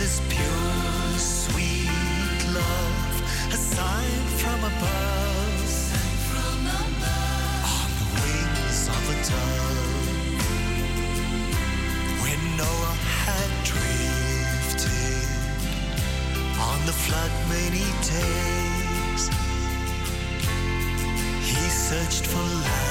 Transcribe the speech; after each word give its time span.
Is 0.00 0.20
this 0.20 0.20
pure, 0.28 1.18
sweet 1.18 2.54
love, 2.54 3.52
a 3.52 3.56
sign 3.56 4.22
from 4.38 4.60
above? 4.62 5.70
From 6.30 6.66
above. 6.82 7.64
On 7.74 7.90
the 7.98 8.06
wings 8.22 8.80
of 8.86 9.02
a 9.10 9.16
dove. 9.28 10.38
When 12.22 12.40
Noah 12.56 12.96
had 13.26 13.50
drifted 13.64 15.26
on 16.60 16.78
the 16.86 16.92
flood 16.92 17.32
many 17.48 17.86
days, 18.06 19.22
he 21.42 21.58
searched 21.70 22.24
for 22.24 22.38
life. 22.38 22.87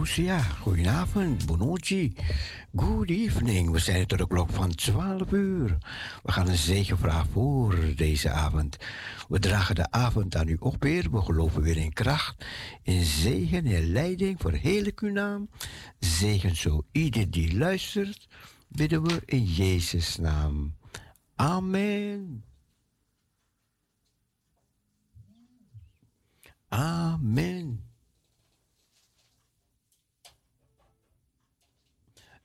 Parousia. 0.00 0.40
Goedenavond, 0.42 1.46
Bonucci. 1.46 2.14
Good 2.74 3.10
evening. 3.10 3.70
We 3.70 3.78
zijn 3.78 4.06
tot 4.06 4.18
de 4.18 4.26
klok 4.26 4.50
van 4.50 4.74
12 4.74 5.32
uur. 5.32 5.78
We 6.22 6.32
gaan 6.32 6.48
een 6.48 6.56
zegenvraag 6.56 7.26
voor 7.32 7.76
deze 7.96 8.30
avond. 8.30 8.76
We 9.28 9.38
dragen 9.38 9.74
de 9.74 9.90
avond 9.90 10.36
aan 10.36 10.48
u 10.48 10.56
op 10.60 10.82
weer. 10.82 11.10
We 11.10 11.22
geloven 11.22 11.62
weer 11.62 11.76
in 11.76 11.92
kracht, 11.92 12.44
in 12.82 13.04
zegen, 13.04 13.66
in 13.66 13.92
leiding 13.92 14.40
voor 14.40 14.58
uw 14.62 15.12
naam. 15.12 15.48
Zegen 15.98 16.56
zo 16.56 16.82
ieder 16.92 17.30
die 17.30 17.58
luistert, 17.58 18.28
bidden 18.68 19.02
we 19.02 19.22
in 19.24 19.44
Jezus' 19.44 20.16
naam. 20.16 20.74
Amen. 21.34 22.44
Amen. 26.68 27.89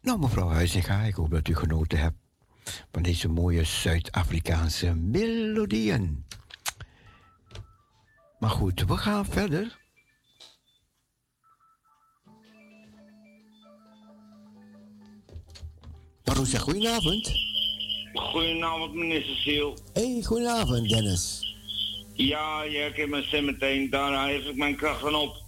Nou, 0.05 0.19
mevrouw 0.19 0.49
Huizinga, 0.49 1.01
ik 1.01 1.15
hoop 1.15 1.29
dat 1.29 1.47
u 1.47 1.55
genoten 1.55 1.99
hebt 1.99 2.17
van 2.91 3.01
deze 3.01 3.27
mooie 3.27 3.63
Zuid-Afrikaanse 3.63 4.93
melodieën. 4.93 6.25
Maar 8.39 8.49
goed, 8.49 8.83
we 8.87 8.97
gaan 8.97 9.25
verder. 9.25 9.77
Maroesja, 16.25 16.59
goedenavond. 16.59 17.31
Goedenavond, 18.13 18.93
meneer 18.93 19.23
Cecile. 19.23 19.77
Hey, 19.93 20.21
goedenavond, 20.23 20.89
Dennis. 20.89 21.55
Ja, 22.13 22.63
je 22.63 22.77
herkent 22.77 23.09
mijn 23.09 23.23
stem 23.23 23.45
meteen. 23.45 23.89
Daar 23.89 24.27
heeft 24.27 24.47
ik 24.47 24.55
mijn 24.55 24.75
kracht 24.75 24.99
van 24.99 25.15
op. 25.15 25.44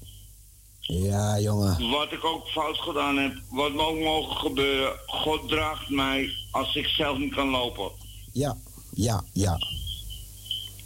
Ja, 0.88 1.39
jongen. 1.39 1.89
Wat 1.89 2.12
ik 2.12 2.23
ook 2.23 2.47
fout 2.47 2.78
gedaan 2.78 3.17
heb, 3.17 3.41
wat 3.50 3.73
me 3.73 3.82
ook 3.82 4.00
mogen 4.00 4.36
gebeuren, 4.36 5.00
God 5.06 5.47
draagt 5.50 5.89
mij 5.89 6.30
als 6.52 6.76
ik 6.76 6.88
zelf 6.88 7.17
niet 7.17 7.34
kan 7.34 7.50
lopen. 7.50 7.91
Ja, 8.34 8.58
ja, 8.93 9.23
ja. 9.34 9.58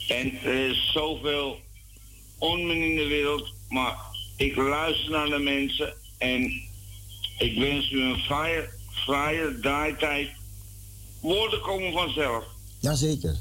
En 0.07 0.41
er 0.43 0.69
is 0.69 0.91
zoveel 0.91 1.59
onmin 2.37 2.83
in 2.83 2.95
de 2.95 3.07
wereld, 3.07 3.53
maar 3.69 3.97
ik 4.37 4.55
luister 4.55 5.11
naar 5.11 5.29
de 5.29 5.39
mensen 5.39 5.93
en 6.17 6.43
ik 7.37 7.57
wens 7.57 7.91
u 7.91 8.01
een 8.01 8.19
vrije, 8.19 8.69
vrije 8.89 9.59
draaitijd. 9.59 10.29
Woorden 11.19 11.61
komen 11.61 11.93
vanzelf. 11.93 12.43
Jazeker. 12.79 13.39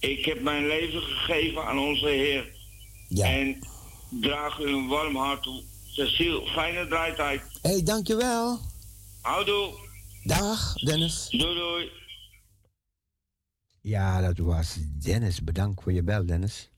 Ik 0.00 0.24
heb 0.24 0.42
mijn 0.42 0.66
leven 0.66 1.02
gegeven 1.02 1.64
aan 1.64 1.78
onze 1.78 2.08
Heer. 2.08 2.52
Ja. 3.08 3.26
En 3.26 3.58
draag 4.08 4.58
u 4.58 4.68
een 4.68 4.88
warm 4.88 5.16
hart 5.16 5.42
toe 5.42 5.62
Cecile, 5.96 6.46
fijne 6.46 6.86
draaitijd. 6.86 7.42
Hé, 7.62 7.70
hey, 7.70 7.82
dankjewel. 7.82 8.58
Houdoe. 9.20 9.74
Dag, 10.24 10.74
Dennis. 10.74 11.28
Doei, 11.30 11.54
doei. 11.54 11.90
Ja, 13.80 14.20
dat 14.20 14.38
was 14.38 14.76
Dennis. 15.02 15.44
Bedankt 15.44 15.82
voor 15.82 15.92
je 15.92 16.02
bel, 16.02 16.26
Dennis. 16.26 16.70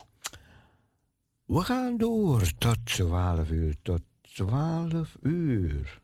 We 1.45 1.61
gaan 1.61 1.97
door 1.97 2.53
tot 2.59 2.77
12 2.85 3.51
uur. 3.51 3.75
Tot 3.83 4.01
12 4.23 5.17
uur. 5.23 6.01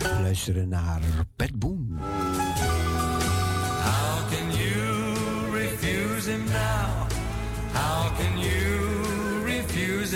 Luisteren 0.00 0.68
naar 0.68 1.02
Pet 1.36 1.58
Boom. 1.58 1.98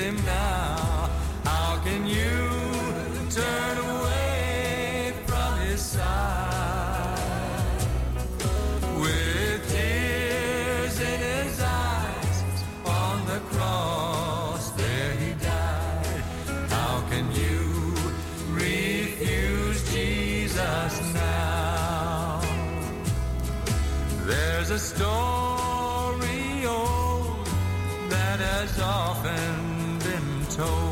Him 0.06 0.16
now? 0.24 1.08
How 1.44 1.80
can 1.82 2.06
you 2.06 2.48
turn 3.30 3.78
away 3.78 5.14
from 5.26 5.58
his 5.60 5.80
side? 5.80 7.18
With 9.00 9.60
tears 9.72 11.00
in 11.00 11.20
his 11.20 11.60
eyes 11.60 12.38
on 12.84 13.26
the 13.26 13.40
cross, 13.52 14.70
there 14.72 15.12
he 15.22 15.32
died. 15.34 16.22
How 16.68 17.00
can 17.10 17.26
you 17.32 17.94
refuse 18.50 19.78
Jesus 19.92 21.14
now? 21.14 22.40
There's 24.26 24.70
a 24.70 24.78
story 24.78 25.35
told 30.56 30.85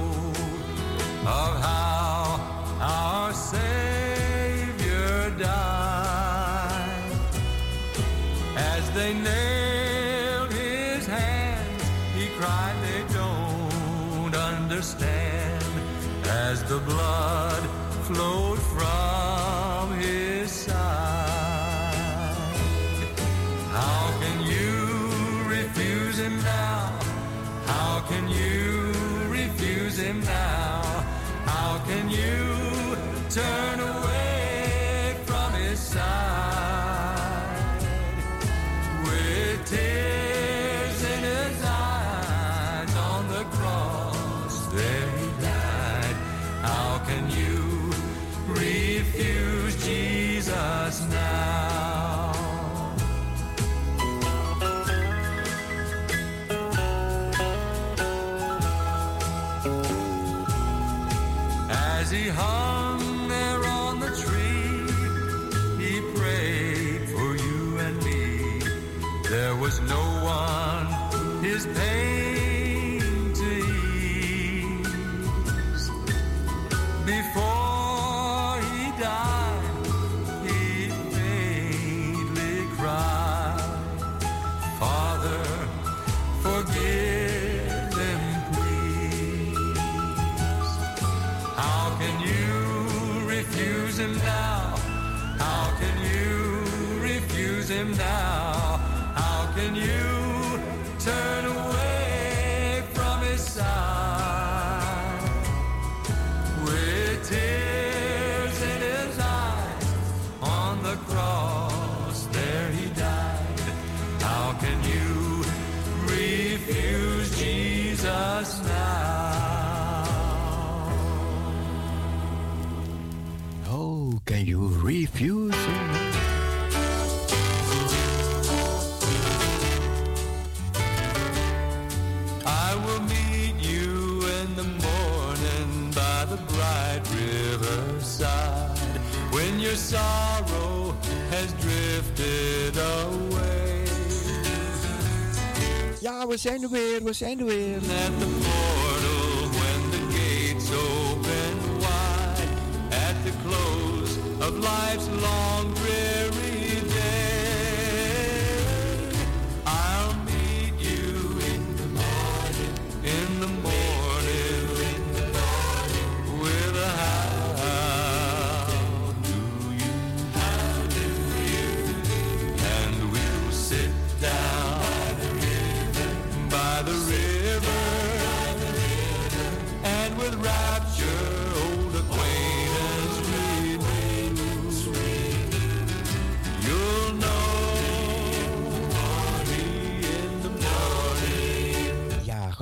we 146.35 146.41
zijn 146.41 146.63
er 146.63 146.69
weer, 146.69 147.05
we 147.05 147.13
zijn 147.13 147.39
er 147.39 147.45
weer. 147.45 147.77
At 147.77 148.19
the 148.19 148.27
portal 148.27 149.49
when 149.59 149.91
the 149.91 150.03
gates 150.17 150.71
open 150.71 151.79
wide. 151.79 152.49
At 152.91 153.17
the 153.25 153.33
close 153.45 154.17
of 154.41 154.53
life's 154.59 155.09
long 155.21 155.84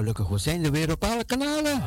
gelukkig, 0.02 0.28
we 0.28 0.38
zijn 0.38 0.64
er 0.64 0.70
weer 0.70 0.90
op 0.90 1.04
alle 1.04 1.24
kanalen. 1.24 1.82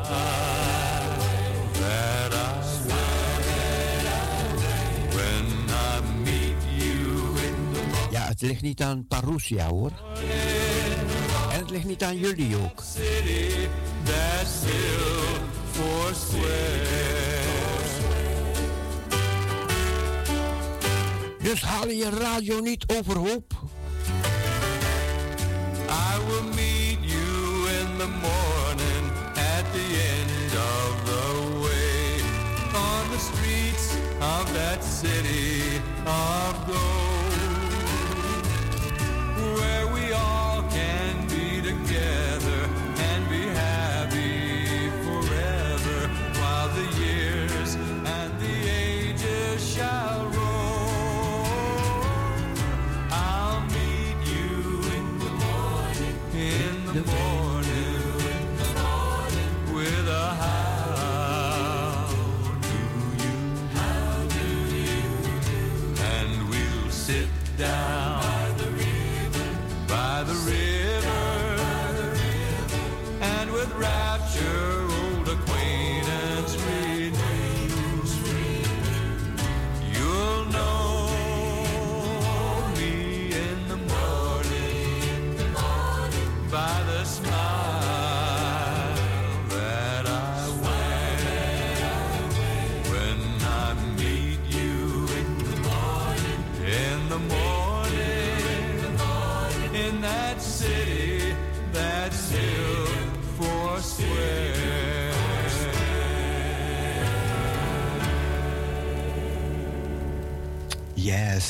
Ja, 8.11 8.27
het 8.27 8.41
ligt 8.41 8.61
niet 8.61 8.81
aan 8.81 9.07
Parousia 9.07 9.67
hoor. 9.67 9.91
En 11.51 11.59
het 11.59 11.69
ligt 11.69 11.85
niet 11.85 12.03
aan 12.03 12.17
jullie 12.17 12.55
ook. 12.55 12.83
Dus 21.41 21.61
haal 21.61 21.89
je 21.89 22.09
radio 22.09 22.59
niet 22.59 22.83
overhoop. 22.87 23.64
that 34.75 34.83
city 34.83 35.81
of 36.05 36.67
gold. 36.67 36.94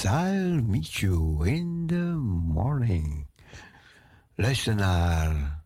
I'll 0.08 0.62
meet 0.62 1.02
you 1.02 1.44
in 1.44 1.88
the 1.88 2.16
morning. 2.54 3.28
Luister 4.36 4.76
naar 4.76 5.64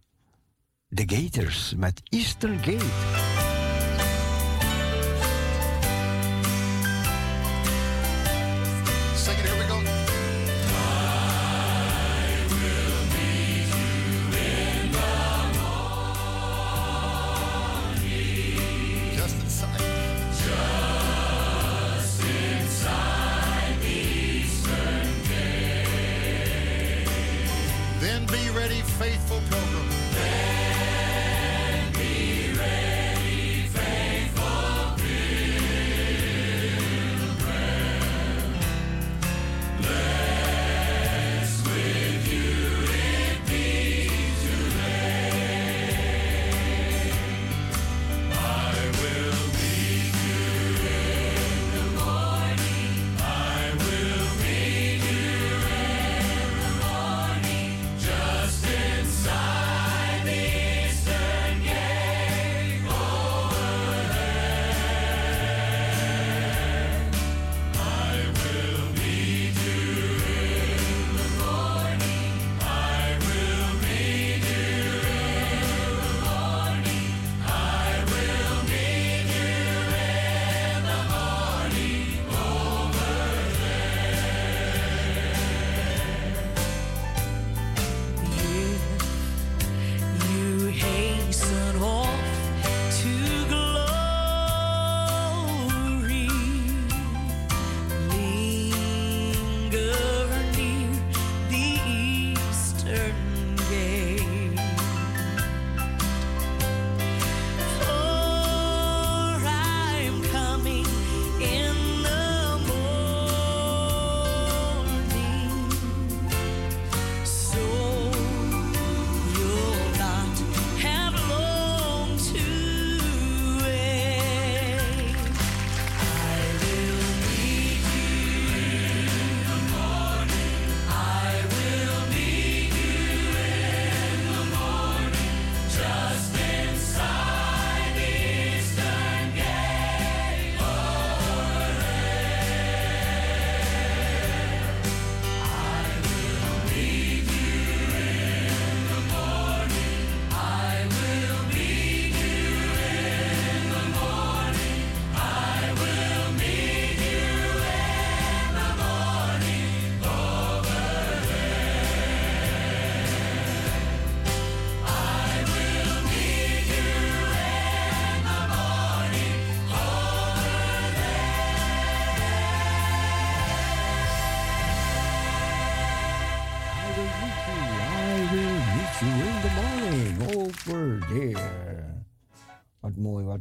The 0.89 1.04
Gators 1.06 1.73
met 1.75 2.02
Easter 2.10 2.49
Gate. 2.62 3.28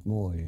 Mooi, 0.09 0.48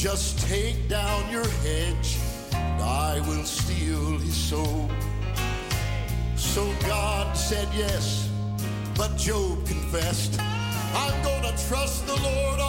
Just 0.00 0.38
take 0.48 0.88
down 0.88 1.30
your 1.30 1.46
hedge, 1.46 2.16
and 2.54 2.82
I 2.82 3.20
will 3.28 3.44
steal 3.44 4.16
his 4.16 4.34
soul. 4.34 4.88
So 6.36 6.72
God 6.86 7.36
said 7.36 7.68
yes, 7.76 8.30
but 8.96 9.14
Job 9.18 9.66
confessed, 9.66 10.40
I'm 10.40 11.22
gonna 11.22 11.54
trust 11.68 12.06
the 12.06 12.16
Lord 12.16 12.59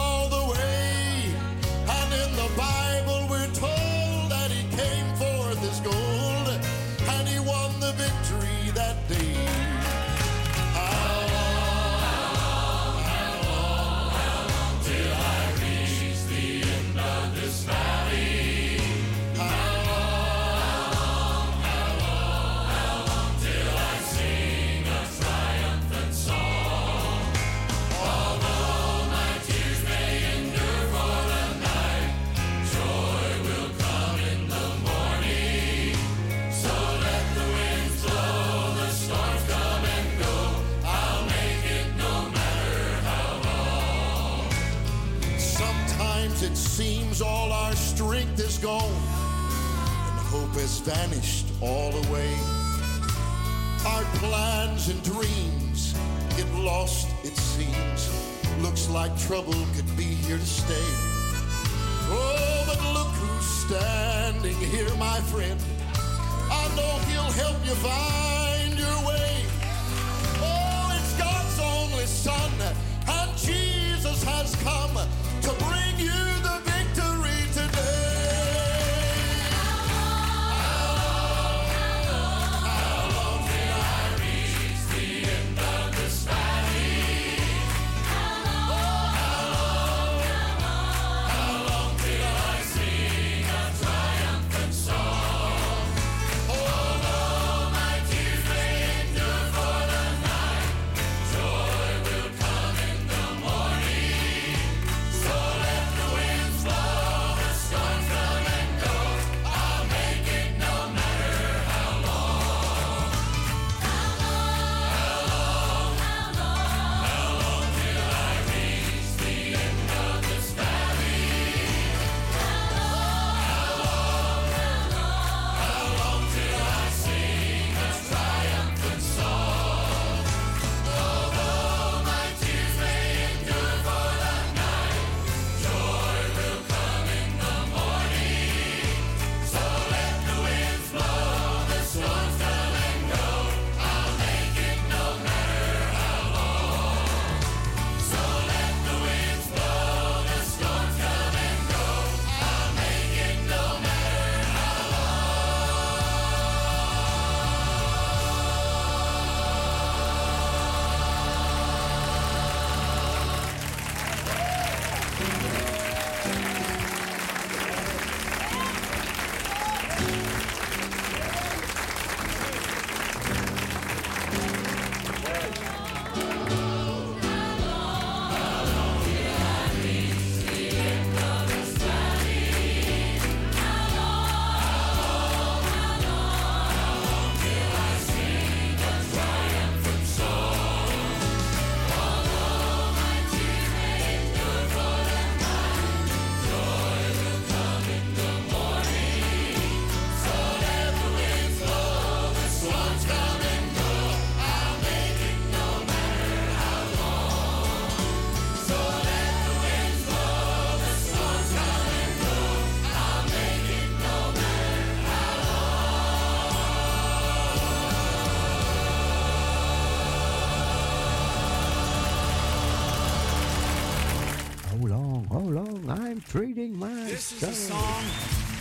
This 227.12 227.30
is 227.30 227.42
a 227.42 227.52
song 227.52 228.04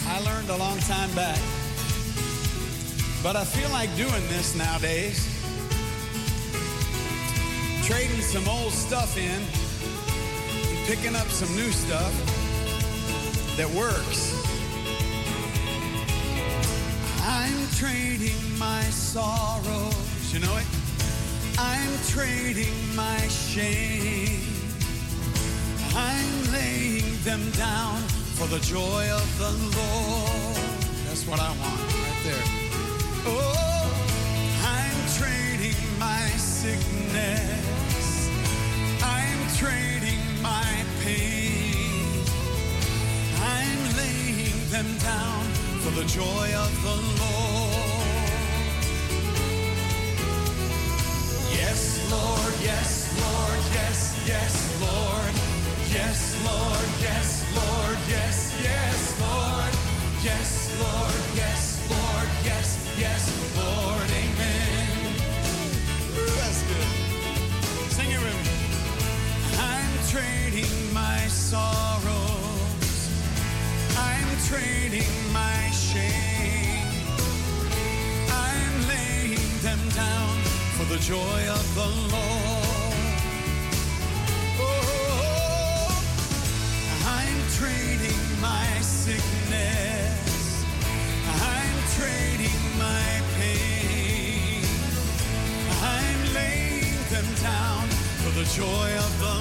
I 0.07 0.19
learned 0.25 0.49
a 0.49 0.57
long 0.57 0.77
time 0.79 1.09
back. 1.15 1.39
But 3.23 3.37
I 3.37 3.45
feel 3.45 3.69
like 3.69 3.95
doing 3.95 4.27
this 4.27 4.55
nowadays. 4.57 5.23
Trading 7.85 8.19
some 8.19 8.45
old 8.49 8.73
stuff 8.73 9.15
in, 9.15 9.41
and 10.67 10.85
picking 10.85 11.15
up 11.15 11.27
some 11.29 11.47
new 11.55 11.71
stuff 11.71 12.11
that 13.55 13.69
works. 13.69 14.35
I'm 17.23 17.55
trading 17.77 18.59
my 18.59 18.83
sorrows, 18.91 20.33
you 20.33 20.41
know 20.41 20.57
it? 20.57 20.67
I'm 21.57 21.93
trading 22.09 22.75
my 22.97 23.17
shame. 23.29 24.43
I'm 25.95 26.51
laying 26.51 27.15
them 27.23 27.49
down 27.51 28.03
for 28.41 28.47
the 28.47 28.59
joy 28.61 29.07
of 29.11 29.37
the 29.37 29.51
Lord. 29.77 30.81
That's 31.05 31.27
what 31.27 31.39
I 31.39 31.49
want 31.61 31.81
right 31.93 32.21
there. 32.23 32.45
Oh, 33.27 33.85
I'm 34.65 34.97
trading 35.19 35.77
my 35.99 36.25
sickness. 36.37 38.29
I'm 39.03 39.39
trading 39.61 40.23
my 40.41 40.73
pain. 41.03 42.25
I'm 43.37 43.79
laying 44.01 44.59
them 44.73 44.89
down 44.97 45.43
for 45.83 45.91
the 45.91 46.05
joy 46.05 46.47
of 46.65 46.71
the 46.81 46.97
Lord. 47.21 48.01
Yes, 51.53 52.09
Lord, 52.09 52.53
yes, 52.63 52.89
Lord, 53.21 53.61
yes, 53.77 53.99
yes, 54.25 54.81
Lord. 54.81 55.35
Yes, 55.93 56.19
Lord, 56.45 56.87
yes, 57.01 57.43
Lord, 57.53 57.60
trading 74.81 75.31
my 75.31 75.69
shame. 75.69 76.87
I'm 78.29 78.87
laying 78.87 79.57
them 79.61 79.79
down 79.89 80.35
for 80.75 80.85
the 80.85 80.97
joy 80.97 81.41
of 81.49 81.75
the 81.75 81.89
Lord. 82.13 82.95
Oh, 84.59 86.03
I'm 87.05 87.39
trading 87.59 88.41
my 88.41 88.67
sickness. 88.81 90.65
I'm 91.27 91.75
trading 91.97 92.61
my 92.79 93.21
pain. 93.37 94.65
I'm 95.83 96.33
laying 96.33 96.97
them 97.11 97.29
down 97.43 97.87
for 98.23 98.31
the 98.39 98.45
joy 98.45 98.97
of 98.97 99.19
the 99.19 99.40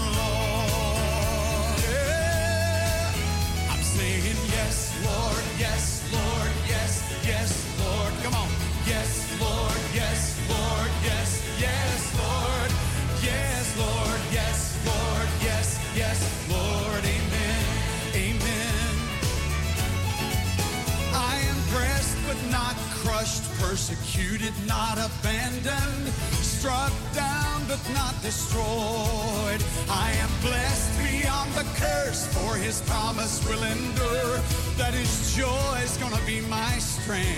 persecuted, 23.70 24.52
not 24.66 24.98
abandoned, 24.98 26.08
struck 26.42 26.92
down 27.14 27.62
but 27.68 27.78
not 27.94 28.20
destroyed. 28.20 29.62
I 29.88 30.10
am 30.24 30.30
blessed 30.42 30.90
beyond 30.98 31.52
the 31.52 31.62
curse, 31.78 32.26
for 32.34 32.56
his 32.56 32.80
promise 32.90 33.38
will 33.48 33.62
endure, 33.62 34.38
that 34.76 34.92
his 34.92 35.36
joy 35.36 35.74
is 35.84 35.96
gonna 35.98 36.24
be 36.26 36.40
my 36.58 36.72
strength. 36.78 37.28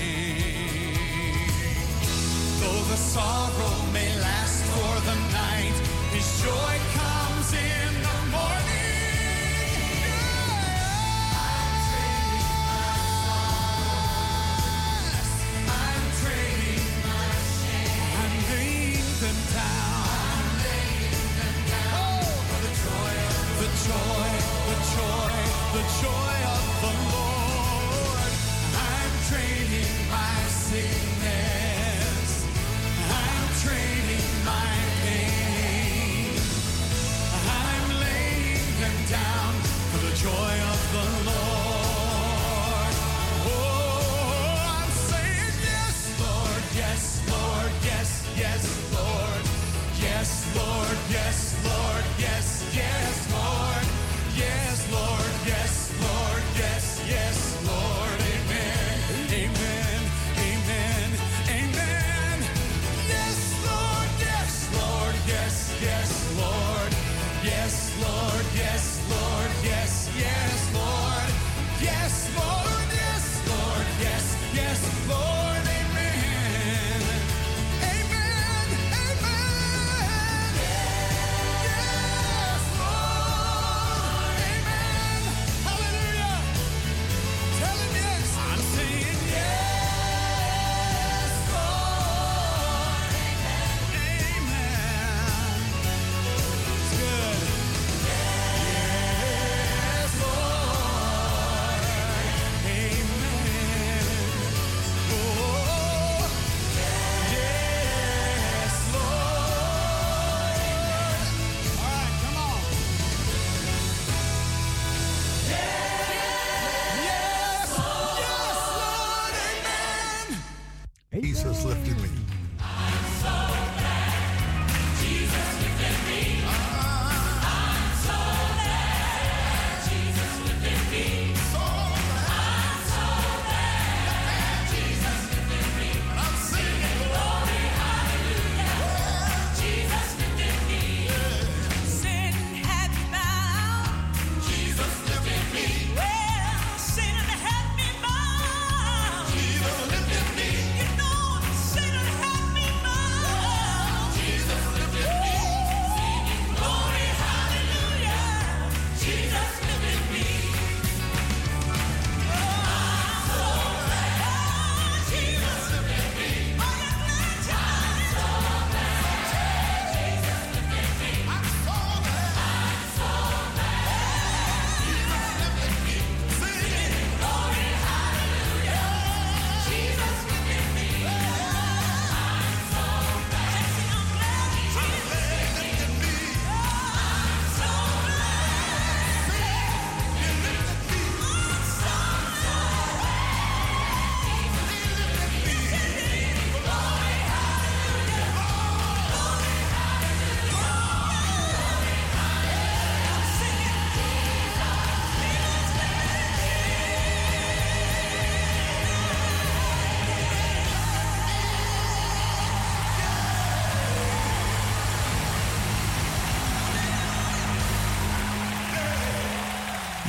Though 2.61 2.85
the 2.93 2.97
sorrow 2.97 3.76
may 3.93 4.11
last 4.20 4.64
for 4.72 4.95
the 5.09 5.16
night, 5.37 5.76
his 6.16 6.26
joy 6.43 6.74
comes 6.97 7.53
in 7.53 7.82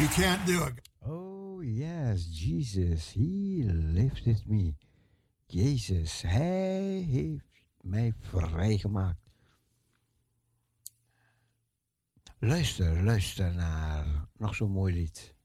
You 0.03 0.09
can't 0.09 0.45
do 0.45 0.61
it. 0.65 0.73
Oh 1.07 1.61
yes, 1.61 2.25
Jesus, 2.25 3.13
He 3.13 3.63
lifted 3.63 4.45
me. 4.45 4.75
Jezus, 5.47 6.21
Hij 6.21 7.05
heeft 7.09 7.45
mij 7.81 8.13
vrijgemaakt. 8.19 9.21
Luister, 12.39 13.03
luister 13.03 13.53
naar 13.53 14.27
nog 14.37 14.55
zo'n 14.55 14.71
mooi 14.71 14.93
lied. 14.93 15.35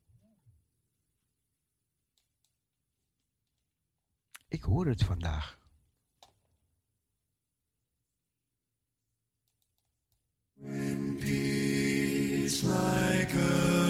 Ik 4.49 4.63
hoor 4.63 4.87
het 4.87 5.05
vandaag. 5.05 5.59
When 10.55 11.17
peace 11.21 12.67
like 12.67 13.35
a 13.35 13.88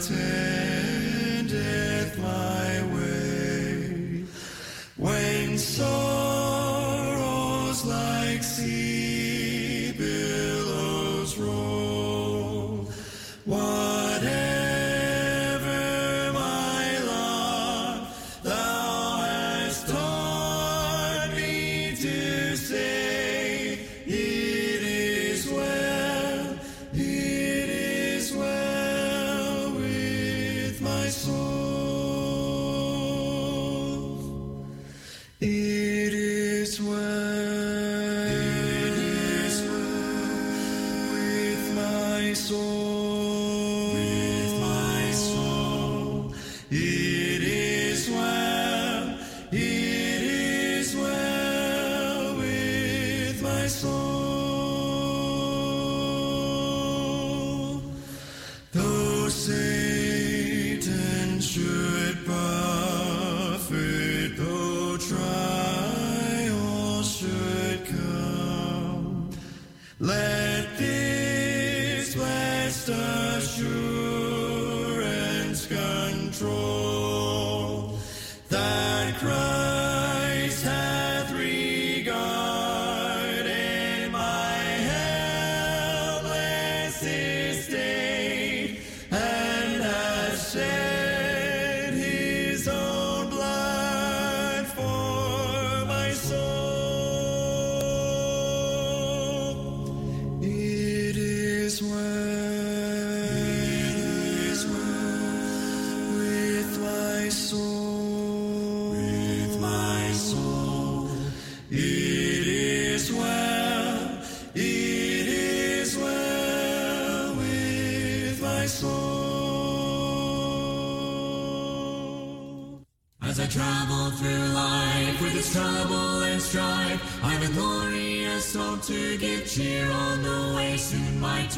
take 0.00 0.59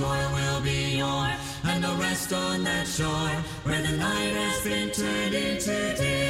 toil 0.03 0.31
will 0.35 0.61
be 0.63 0.97
yours, 0.99 1.39
and 1.65 1.85
a 1.85 1.93
rest 2.05 2.33
on 2.33 2.65
that 2.65 2.87
shore 2.89 3.35
where 3.65 3.83
the 3.83 3.97
night 3.97 4.35
has 4.43 4.65
been 4.65 4.91
turned 4.91 5.35
into 5.35 5.95
day. 5.97 6.22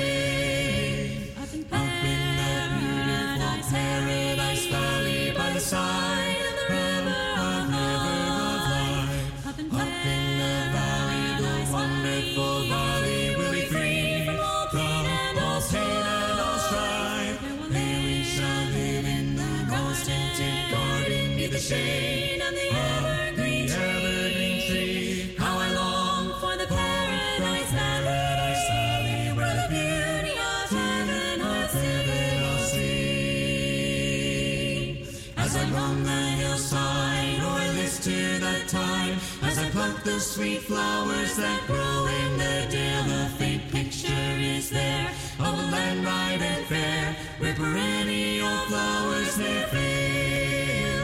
but 39.83 40.05
the 40.05 40.20
sweet 40.20 40.62
flowers 40.62 41.35
that 41.37 41.61
grow 41.66 42.07
in 42.07 42.39
the 42.39 42.66
dale. 42.70 43.11
A 43.20 43.28
faint 43.37 43.68
picture 43.72 44.33
is 44.39 44.70
there 44.70 45.11
of 45.41 45.59
a 45.59 45.66
land 45.72 46.03
bright 46.05 46.41
and 46.41 46.64
fair, 46.66 47.16
where 47.39 47.55
perennial 47.55 48.59
flowers 48.68 49.37
may 49.39 49.62
fail. 49.72 51.01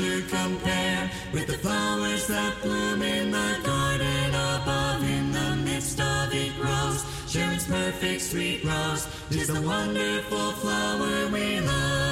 to 0.00 0.22
compare 0.22 1.10
with 1.32 1.46
the 1.46 1.58
flowers 1.58 2.26
that 2.26 2.54
bloom 2.62 3.02
in 3.02 3.30
the 3.30 3.60
garden 3.62 4.28
above. 4.30 5.02
In 5.02 5.30
the 5.30 5.56
midst 5.56 6.00
of 6.00 6.34
it 6.34 6.52
grows 6.56 7.04
Sharon's 7.28 7.66
perfect 7.66 8.22
sweet 8.22 8.64
rose. 8.64 9.06
Tis 9.30 9.48
the 9.48 9.60
wonderful 9.60 10.52
flower 10.52 11.28
we 11.32 11.60
love. 11.60 12.09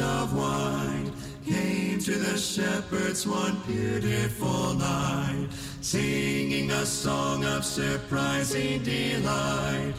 of 0.00 0.36
wine 0.36 1.12
came 1.46 1.98
to 1.98 2.12
the 2.12 2.36
shepherds 2.36 3.26
one 3.26 3.60
beautiful 3.66 4.74
night, 4.74 5.48
singing 5.80 6.70
a 6.70 6.86
song 6.86 7.44
of 7.44 7.64
surprising 7.64 8.82
delight. 8.82 9.94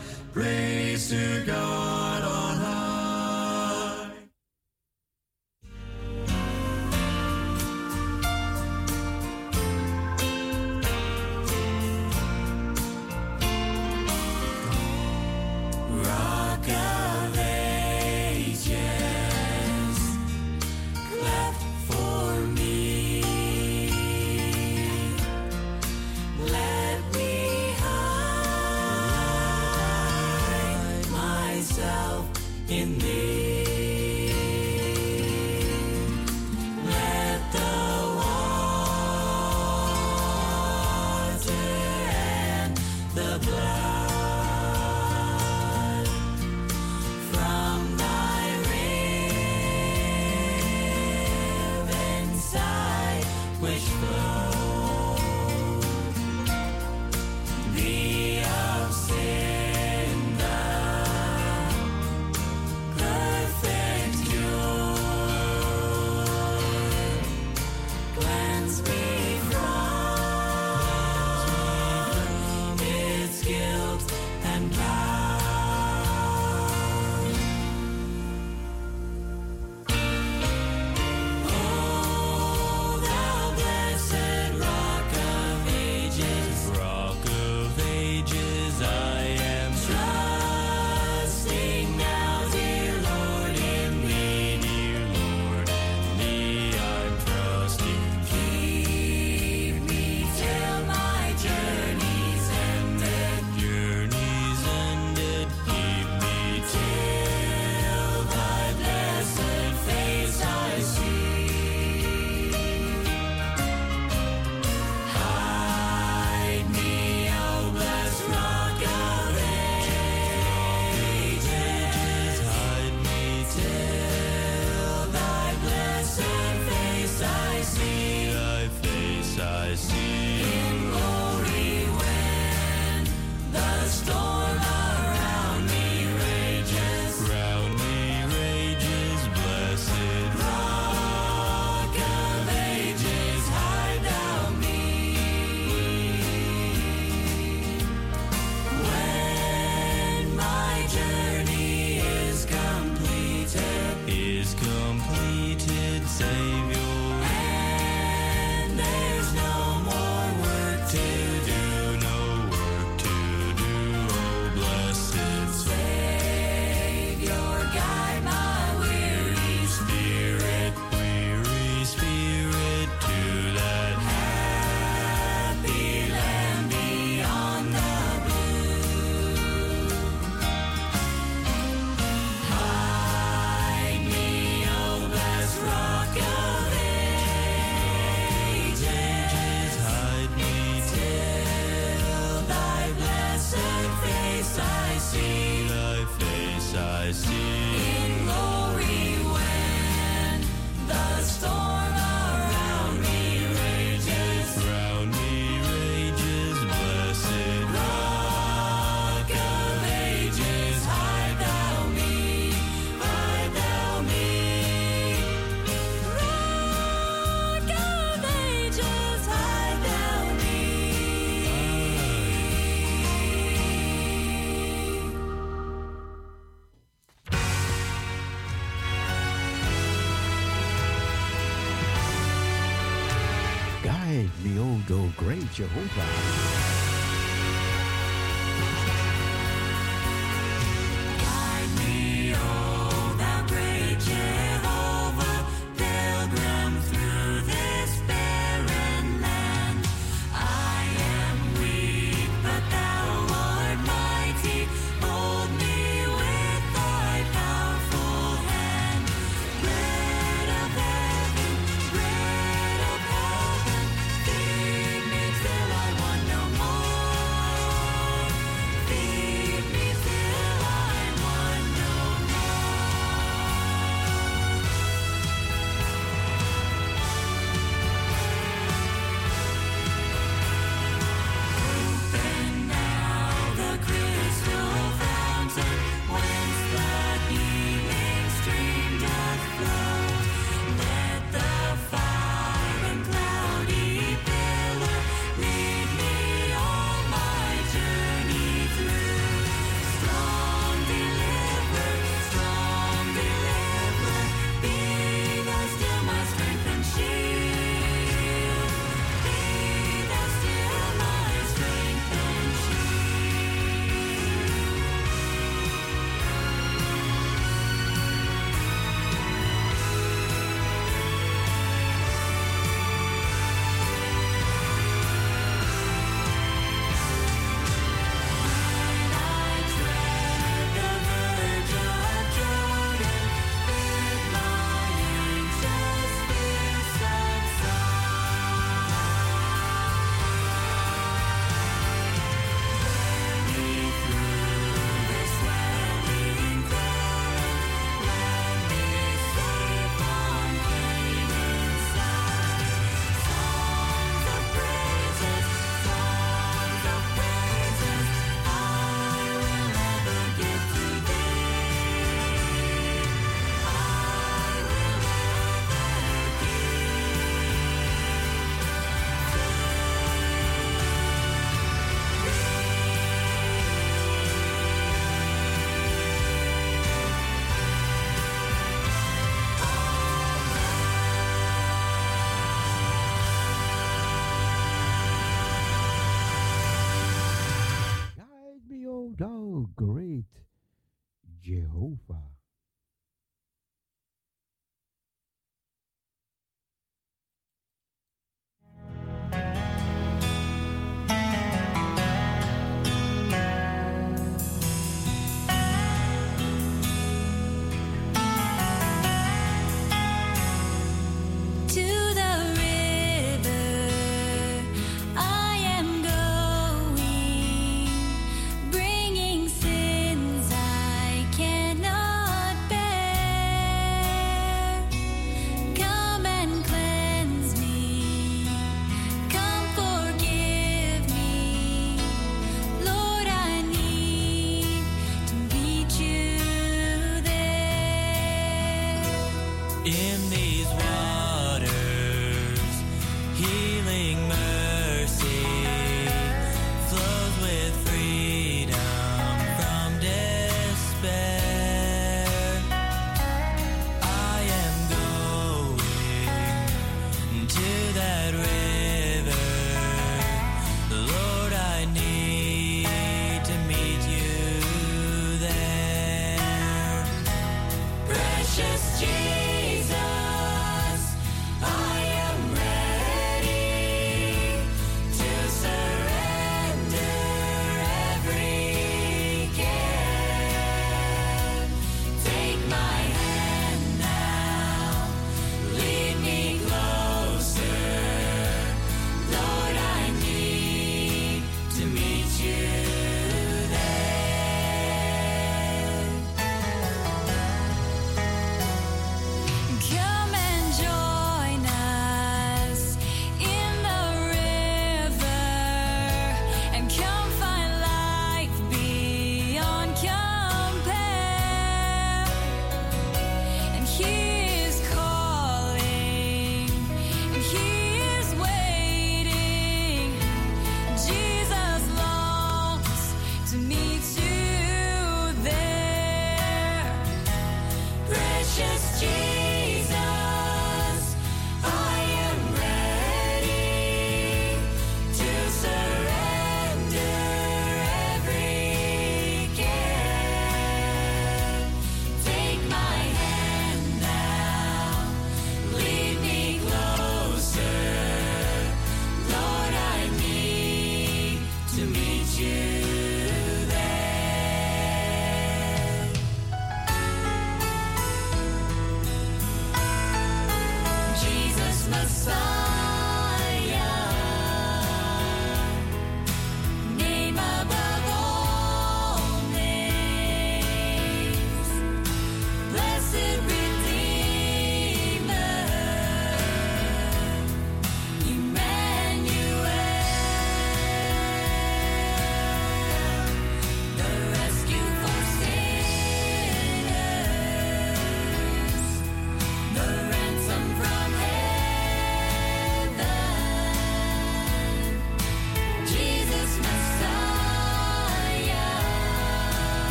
perguntar. 235.73 236.18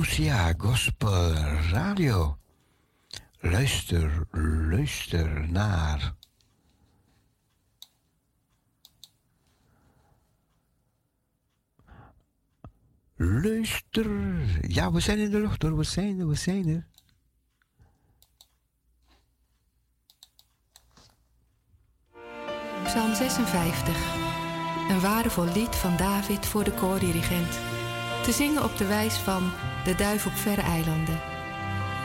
Lucia 0.00 0.54
Gospel 0.56 1.34
Radio. 1.72 2.38
Luister, 3.40 4.26
luister 4.70 5.50
naar. 5.50 6.14
Luister. 13.16 14.08
Ja, 14.68 14.92
we 14.92 15.00
zijn 15.00 15.18
in 15.18 15.30
de 15.30 15.40
lucht 15.40 15.62
hoor. 15.62 15.76
We 15.76 15.84
zijn 15.84 16.20
er, 16.20 16.28
we 16.28 16.34
zijn 16.34 16.68
er. 16.68 16.86
Psalm 22.84 23.14
56. 23.14 24.14
Een 24.88 25.00
waardevol 25.00 25.44
lied 25.44 25.76
van 25.76 25.96
David 25.96 26.46
voor 26.46 26.64
de 26.64 26.72
koordirigent. 26.72 27.52
Te 28.24 28.32
zingen 28.32 28.64
op 28.64 28.76
de 28.76 28.86
wijs 28.86 29.14
van 29.14 29.52
De 29.84 29.94
Duif 29.94 30.26
op 30.26 30.36
Verre 30.36 30.60
Eilanden. 30.60 31.20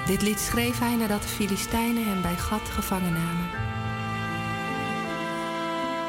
Dit 0.05 0.21
lied 0.21 0.39
schreef 0.39 0.79
hij 0.79 0.95
nadat 0.95 1.21
de 1.21 1.27
Filistijnen 1.27 2.07
hem 2.07 2.21
bij 2.21 2.35
Gat 2.35 2.69
gevangen 2.69 3.13
namen. 3.13 3.49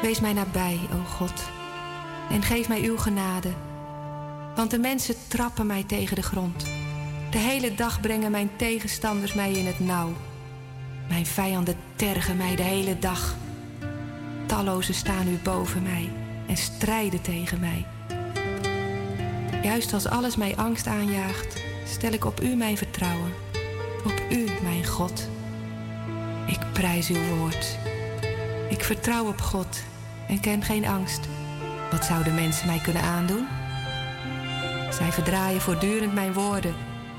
Wees 0.01 0.19
mij 0.19 0.33
nabij, 0.33 0.79
o 0.93 1.03
God, 1.03 1.43
en 2.29 2.41
geef 2.41 2.67
mij 2.67 2.81
uw 2.81 2.97
genade. 2.97 3.49
Want 4.55 4.71
de 4.71 4.79
mensen 4.79 5.15
trappen 5.27 5.65
mij 5.65 5.83
tegen 5.83 6.15
de 6.15 6.21
grond. 6.21 6.65
De 7.29 7.37
hele 7.37 7.75
dag 7.75 8.01
brengen 8.01 8.31
mijn 8.31 8.49
tegenstanders 8.55 9.33
mij 9.33 9.51
in 9.51 9.65
het 9.65 9.79
nauw. 9.79 10.13
Mijn 11.09 11.25
vijanden 11.25 11.75
tergen 11.95 12.37
mij 12.37 12.55
de 12.55 12.63
hele 12.63 12.99
dag. 12.99 13.35
Tallozen 14.45 14.93
staan 14.93 15.27
u 15.27 15.39
boven 15.43 15.83
mij 15.83 16.11
en 16.47 16.57
strijden 16.57 17.21
tegen 17.21 17.59
mij. 17.59 17.85
Juist 19.63 19.93
als 19.93 20.07
alles 20.07 20.35
mij 20.35 20.55
angst 20.55 20.87
aanjaagt, 20.87 21.63
stel 21.85 22.11
ik 22.11 22.25
op 22.25 22.41
u 22.41 22.55
mijn 22.55 22.77
vertrouwen. 22.77 23.33
Op 24.05 24.21
u, 24.31 24.45
mijn 24.63 24.85
God. 24.85 25.29
Ik 26.47 26.59
prijs 26.73 27.09
uw 27.09 27.35
woord. 27.35 27.77
Ik 28.69 28.83
vertrouw 28.83 29.27
op 29.27 29.41
God 29.41 29.83
en 30.27 30.39
ken 30.39 30.63
geen 30.63 30.85
angst. 30.85 31.19
Wat 31.91 32.05
zouden 32.05 32.35
mensen 32.35 32.67
mij 32.67 32.79
kunnen 32.83 33.03
aandoen? 33.03 33.47
Zij 34.91 35.11
verdraaien 35.11 35.61
voortdurend 35.61 36.13
mijn 36.13 36.33
woorden. 36.33 36.75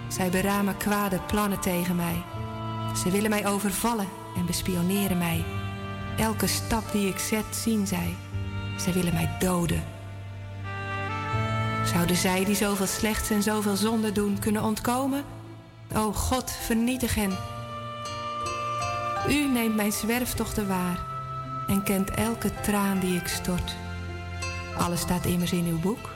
Zij 0.08 0.30
beramen 0.30 0.76
kwade 0.76 1.20
plannen 1.26 1.60
tegen 1.60 1.96
mij. 1.96 2.22
Ze 3.02 3.10
willen 3.10 3.30
mij 3.30 3.46
overvallen 3.46 4.08
en 4.36 4.46
bespioneren 4.46 5.18
mij. 5.18 5.44
Elke 6.18 6.46
stap 6.46 6.92
die 6.92 7.08
ik 7.08 7.18
zet, 7.18 7.44
zien 7.50 7.86
zij. 7.86 8.14
Zij 8.76 8.92
willen 8.92 9.14
mij 9.14 9.36
doden. 9.38 9.97
Zouden 11.92 12.16
zij 12.16 12.44
die 12.44 12.54
zoveel 12.54 12.86
slechts 12.86 13.30
en 13.30 13.42
zoveel 13.42 13.76
zonde 13.76 14.12
doen 14.12 14.38
kunnen 14.38 14.62
ontkomen? 14.62 15.24
O 15.94 16.12
God, 16.12 16.50
vernietig 16.50 17.14
hen. 17.14 17.36
U 19.28 19.52
neemt 19.52 19.74
mijn 19.74 19.92
zwerftochten 19.92 20.68
waar 20.68 20.98
en 21.68 21.82
kent 21.82 22.10
elke 22.10 22.50
traan 22.60 22.98
die 22.98 23.16
ik 23.16 23.26
stort. 23.26 23.74
Alles 24.76 25.00
staat 25.00 25.24
immers 25.24 25.52
in 25.52 25.66
uw 25.66 25.80
boek. 25.80 26.10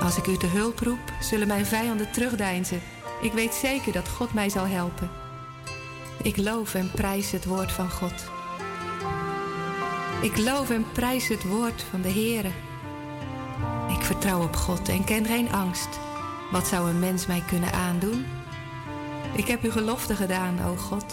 Als 0.00 0.16
ik 0.16 0.26
u 0.26 0.36
te 0.36 0.46
hulp 0.46 0.78
roep, 0.78 1.12
zullen 1.20 1.46
mijn 1.46 1.66
vijanden 1.66 2.10
terugdeinzen. 2.12 2.80
Ik 3.22 3.32
weet 3.32 3.54
zeker 3.54 3.92
dat 3.92 4.08
God 4.08 4.34
mij 4.34 4.48
zal 4.48 4.66
helpen. 4.66 5.10
Ik 6.22 6.36
loof 6.36 6.74
en 6.74 6.90
prijs 6.90 7.30
het 7.30 7.44
woord 7.44 7.72
van 7.72 7.90
God. 7.90 8.24
Ik 10.20 10.38
loof 10.38 10.70
en 10.70 10.84
prijs 10.92 11.28
het 11.28 11.44
woord 11.44 11.84
van 11.90 12.00
de 12.00 12.10
Heere. 12.10 12.50
Vertrouw 14.12 14.42
op 14.42 14.56
God 14.56 14.88
en 14.88 15.04
ken 15.04 15.26
geen 15.26 15.52
angst. 15.52 15.88
Wat 16.50 16.66
zou 16.66 16.88
een 16.88 16.98
mens 16.98 17.26
mij 17.26 17.42
kunnen 17.46 17.72
aandoen? 17.72 18.26
Ik 19.36 19.46
heb 19.46 19.62
uw 19.62 19.70
gelofte 19.70 20.14
gedaan, 20.14 20.64
o 20.64 20.76
God. 20.76 21.04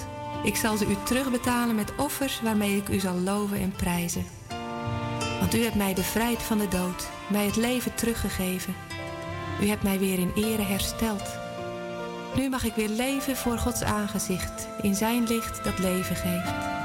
Ik 0.43 0.56
zal 0.56 0.78
ze 0.78 0.86
u 0.86 0.95
terugbetalen 1.06 1.76
met 1.76 1.95
offers 1.95 2.41
waarmee 2.41 2.78
ik 2.78 2.89
u 2.89 3.00
zal 3.00 3.16
loven 3.16 3.60
en 3.60 3.72
prijzen. 3.72 4.26
Want 5.39 5.56
u 5.56 5.64
hebt 5.64 5.76
mij 5.76 5.93
bevrijd 5.93 6.41
van 6.41 6.58
de 6.58 6.68
dood, 6.68 7.10
mij 7.28 7.45
het 7.45 7.56
leven 7.56 7.95
teruggegeven. 7.95 8.76
U 9.62 9.68
hebt 9.68 9.84
mij 9.84 10.00
weer 10.00 10.20
in 10.20 10.32
ere 10.36 10.64
hersteld. 10.64 11.38
Nu 12.36 12.50
mag 12.50 12.64
ik 12.64 12.74
weer 12.76 12.89
leven 12.89 13.38
voor 13.38 13.58
Gods 13.58 13.84
aangezicht, 13.84 14.68
in 14.82 14.95
zijn 14.95 15.24
licht 15.24 15.64
dat 15.64 15.80
leven 15.80 16.16
geeft. 16.16 16.78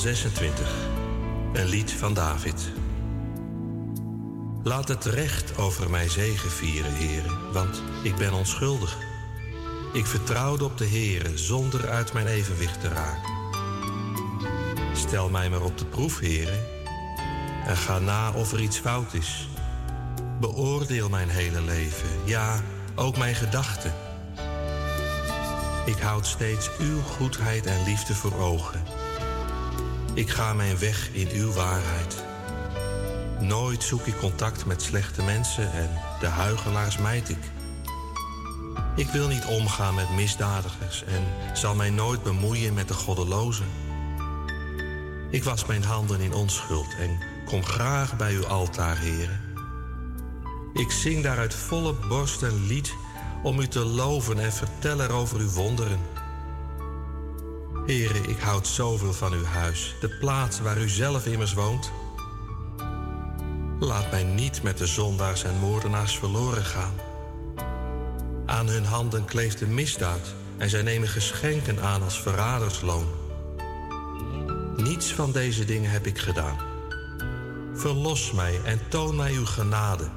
26, 0.00 0.74
een 1.52 1.66
lied 1.66 1.92
van 1.92 2.14
David. 2.14 2.72
Laat 4.62 4.88
het 4.88 5.04
recht 5.04 5.58
over 5.58 5.90
mij 5.90 6.08
zegevieren, 6.08 6.94
heren, 6.94 7.52
want 7.52 7.82
ik 8.02 8.16
ben 8.16 8.32
onschuldig. 8.32 8.96
Ik 9.92 10.06
vertrouwde 10.06 10.64
op 10.64 10.78
de 10.78 10.86
Heere 10.86 11.38
zonder 11.38 11.88
uit 11.88 12.12
mijn 12.12 12.26
evenwicht 12.26 12.80
te 12.80 12.88
raken. 12.88 13.32
Stel 14.94 15.28
mij 15.28 15.50
maar 15.50 15.62
op 15.62 15.78
de 15.78 15.86
proef, 15.86 16.18
heren, 16.18 16.66
en 17.66 17.76
ga 17.76 17.98
na 17.98 18.32
of 18.32 18.52
er 18.52 18.60
iets 18.60 18.78
fout 18.78 19.14
is. 19.14 19.48
Beoordeel 20.40 21.08
mijn 21.08 21.28
hele 21.28 21.60
leven, 21.60 22.08
ja, 22.24 22.62
ook 22.94 23.16
mijn 23.16 23.34
gedachten. 23.34 23.94
Ik 25.86 25.98
houd 25.98 26.26
steeds 26.26 26.70
uw 26.78 27.00
goedheid 27.02 27.66
en 27.66 27.84
liefde 27.84 28.14
voor 28.14 28.38
ogen. 28.38 28.99
Ik 30.14 30.30
ga 30.30 30.52
mijn 30.52 30.78
weg 30.78 31.10
in 31.12 31.28
uw 31.32 31.52
waarheid. 31.52 32.24
Nooit 33.40 33.82
zoek 33.82 34.06
ik 34.06 34.16
contact 34.16 34.66
met 34.66 34.82
slechte 34.82 35.22
mensen 35.22 35.72
en 35.72 35.90
de 36.20 36.26
huigelaars 36.26 36.98
mijt 36.98 37.28
ik. 37.28 37.50
Ik 38.96 39.06
wil 39.06 39.28
niet 39.28 39.44
omgaan 39.44 39.94
met 39.94 40.10
misdadigers 40.10 41.04
en 41.04 41.24
zal 41.56 41.74
mij 41.74 41.90
nooit 41.90 42.22
bemoeien 42.22 42.74
met 42.74 42.88
de 42.88 42.94
goddelozen. 42.94 43.66
Ik 45.30 45.44
was 45.44 45.66
mijn 45.66 45.84
handen 45.84 46.20
in 46.20 46.32
onschuld 46.32 46.94
en 46.98 47.18
kom 47.44 47.64
graag 47.64 48.16
bij 48.16 48.32
uw 48.34 48.46
altaar, 48.46 48.98
heren. 48.98 49.40
Ik 50.72 50.90
zing 50.90 51.22
daar 51.22 51.38
uit 51.38 51.54
volle 51.54 51.94
borst 52.08 52.42
een 52.42 52.66
lied 52.66 52.94
om 53.42 53.60
u 53.60 53.68
te 53.68 53.84
loven 53.84 54.38
en 54.38 54.52
vertel 54.52 55.00
er 55.00 55.12
over 55.12 55.38
uw 55.38 55.50
wonderen. 55.50 56.19
Heren, 57.90 58.28
ik 58.28 58.38
houd 58.38 58.66
zoveel 58.66 59.12
van 59.12 59.32
uw 59.32 59.44
huis, 59.44 59.94
de 60.00 60.08
plaats 60.08 60.60
waar 60.60 60.78
u 60.78 60.88
zelf 60.88 61.26
immers 61.26 61.54
woont. 61.54 61.92
Laat 63.80 64.10
mij 64.10 64.24
niet 64.24 64.62
met 64.62 64.78
de 64.78 64.86
zondaars 64.86 65.44
en 65.44 65.58
moordenaars 65.58 66.18
verloren 66.18 66.64
gaan. 66.64 66.94
Aan 68.46 68.68
hun 68.68 68.84
handen 68.84 69.24
kleeft 69.24 69.58
de 69.58 69.66
misdaad 69.66 70.34
en 70.56 70.70
zij 70.70 70.82
nemen 70.82 71.08
geschenken 71.08 71.82
aan 71.82 72.02
als 72.02 72.20
verradersloon. 72.20 73.06
Niets 74.76 75.12
van 75.12 75.32
deze 75.32 75.64
dingen 75.64 75.90
heb 75.90 76.06
ik 76.06 76.18
gedaan. 76.18 76.58
Verlos 77.74 78.32
mij 78.32 78.60
en 78.64 78.80
toon 78.88 79.16
mij 79.16 79.32
uw 79.32 79.46
genade. 79.46 80.08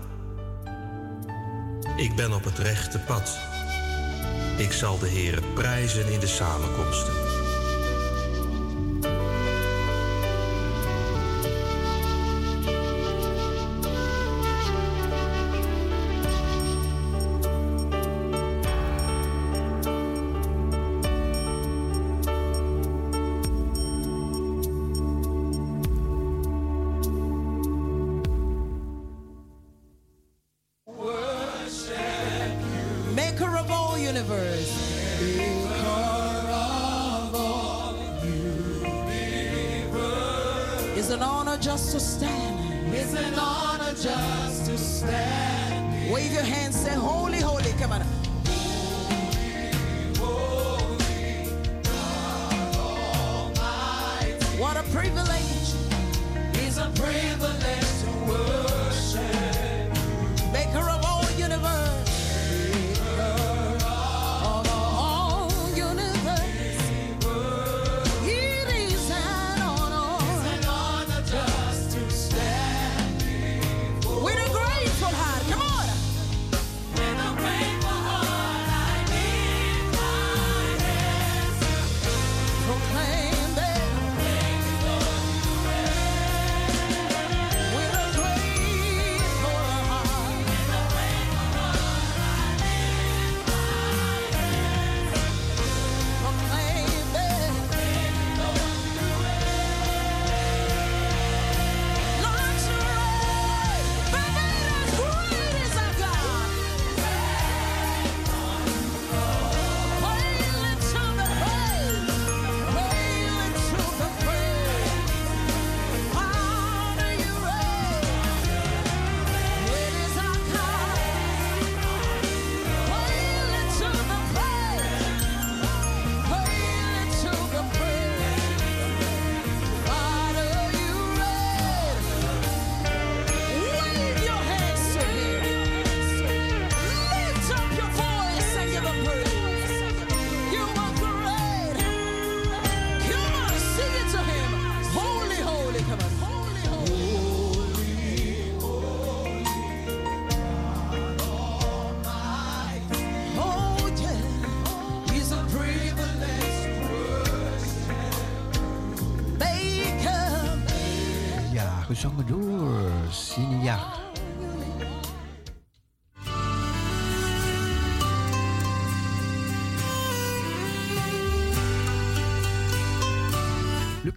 Ik 1.98 2.16
ben 2.16 2.34
op 2.34 2.44
het 2.44 2.58
rechte 2.58 3.00
pad. 3.00 3.38
Ik 4.58 4.72
zal 4.72 5.00
de 5.00 5.10
Heere 5.10 5.42
prijzen 5.54 6.12
in 6.12 6.20
de 6.20 6.28
samenkomsten. 6.28 7.23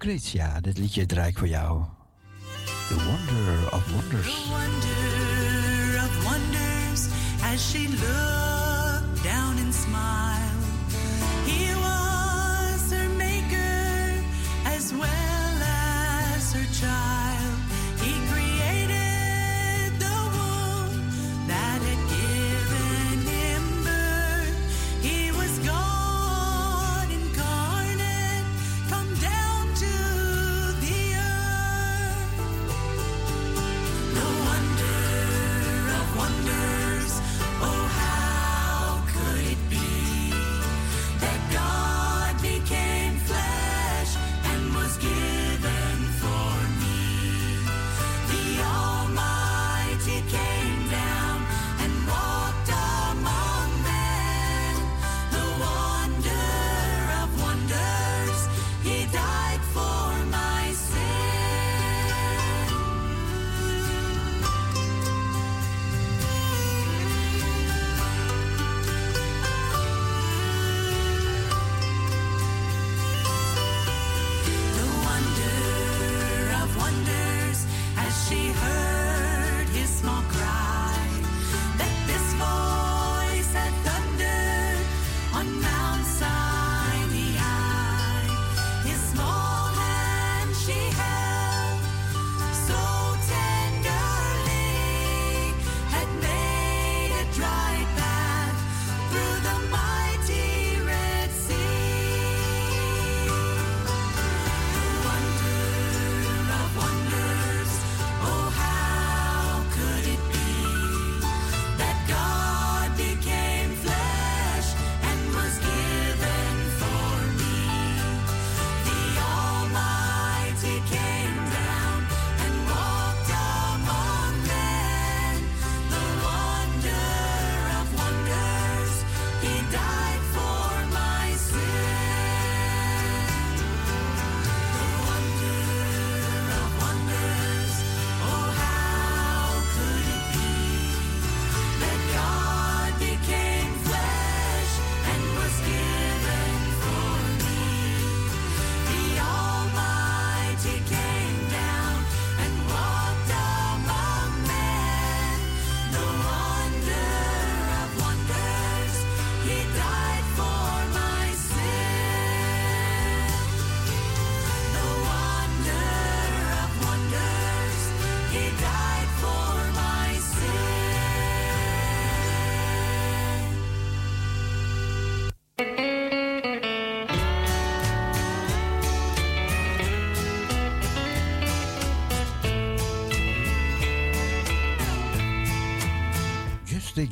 Lucretia, 0.07 0.61
dit 0.61 0.78
liedje 0.78 1.07
draai 1.07 1.28
ik 1.28 1.39
voor 1.39 1.49
jou. 1.49 1.83
The 2.89 2.95
Wonder 2.95 3.73
of 3.73 3.91
Wonders. 3.91 4.47
Wonder 4.49 6.03
of 6.05 6.23
wonders 6.23 7.07
as 7.53 7.70
she 7.70 7.89
looked 7.89 9.23
down. 9.23 9.57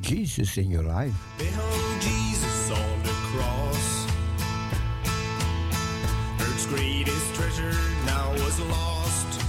Jesus 0.04 0.58
in 0.58 0.70
your 0.70 0.82
life. 0.82 1.14
Behold 1.38 2.00
Jesus 2.00 2.70
on 2.70 3.02
the 3.02 3.16
cross. 3.32 4.06
Earth's 6.40 6.66
greatest 6.66 7.34
treasure 7.34 7.72
now 8.04 8.30
was 8.32 8.60
lost. 8.60 9.40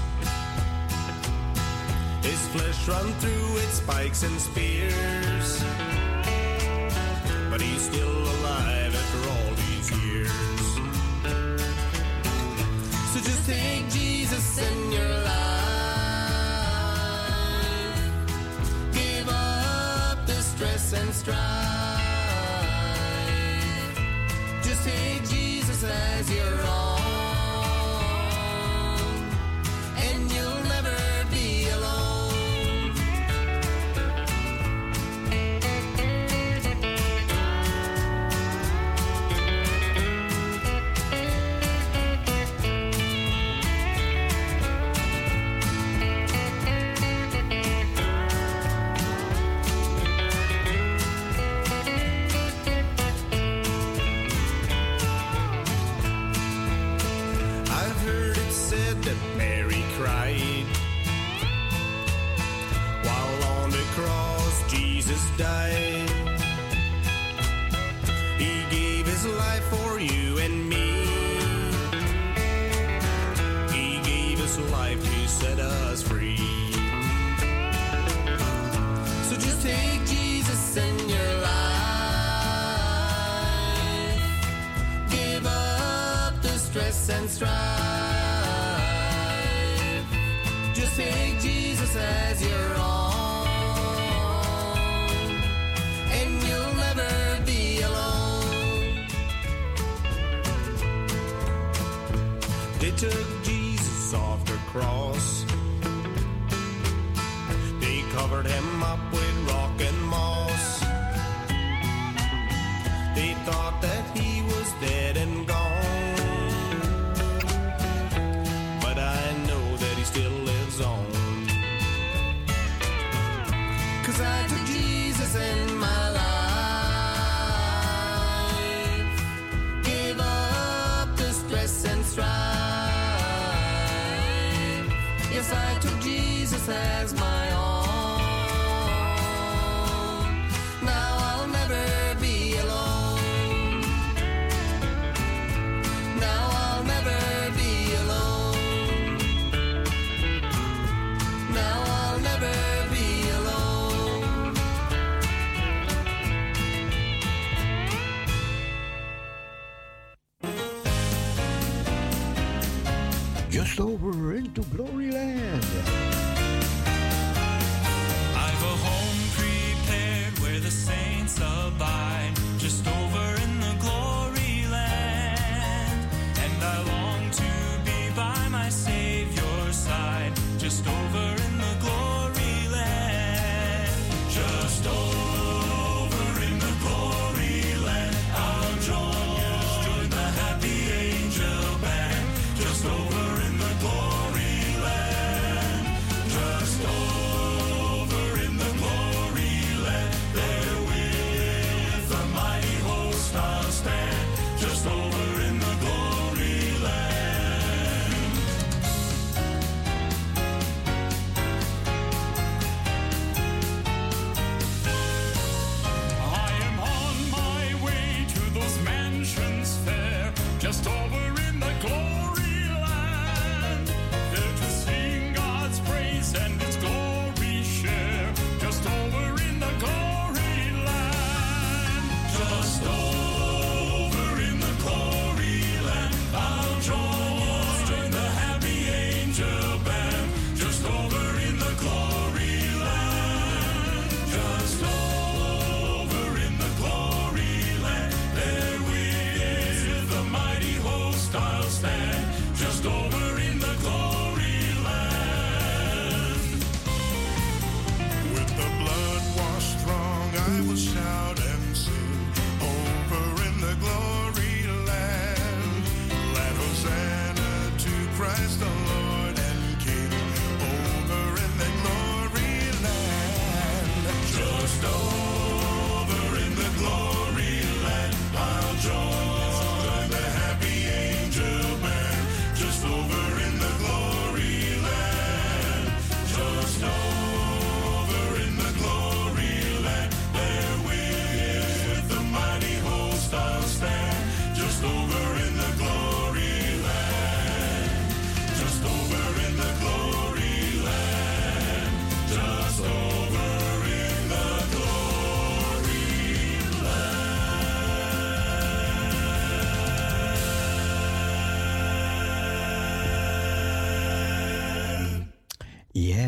His 2.24 2.48
flesh 2.50 2.88
run 2.88 3.12
through 3.20 3.46
spikes 3.86 4.24
and 4.24 4.40
spears. 4.40 5.64
But 7.50 7.62
he's 7.62 7.82
still 7.82 8.22
alive 8.40 8.96
after 8.96 9.30
all 9.30 9.52
these 9.56 9.92
years. 10.04 10.32
So 13.12 13.20
just 13.20 13.46
take 13.46 13.90
Jesus 13.90 14.58
in 14.58 14.92
your 14.94 15.10
life. 15.10 15.25
stress 20.86 21.02
and 21.02 21.14
strife. 21.14 21.38
Just 24.64 24.84
take 24.84 25.28
Jesus 25.28 25.84
as 25.84 26.32
your 26.32 26.62
own. 26.68 26.95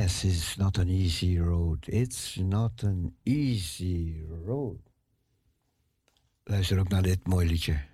Yes, 0.08 0.24
it's 0.24 0.58
not 0.58 0.78
an 0.78 0.90
easy 0.90 1.38
road. 1.38 1.84
It's 1.90 2.38
not 2.38 2.82
an 2.84 3.14
easy 3.26 4.24
road. 4.46 4.80
Luister 6.44 6.80
ook 6.80 6.88
naar 6.90 7.02
dit 7.02 7.28
mooi 7.28 7.48
liedje. 7.48 7.86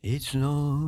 It's 0.00 0.32
not 0.32 0.87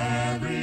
every 0.00 0.59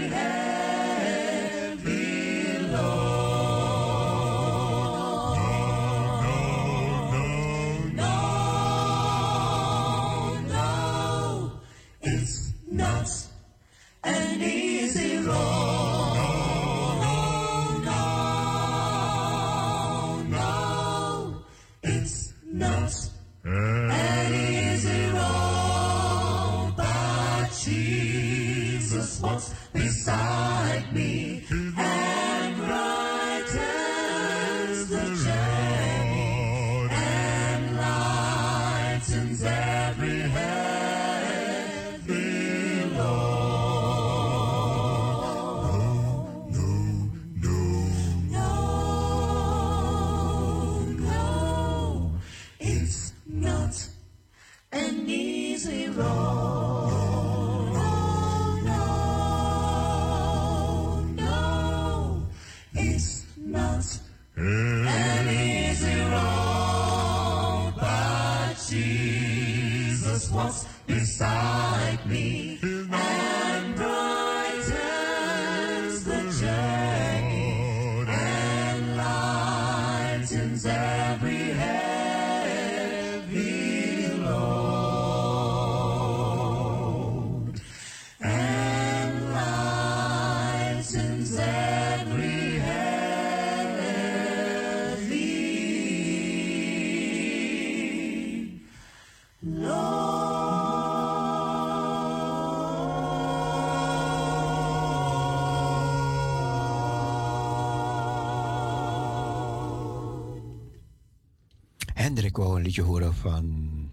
ik 112.27 112.37
wou 112.37 112.55
een 112.55 112.63
liedje 112.63 112.81
horen 112.81 113.15
van 113.15 113.91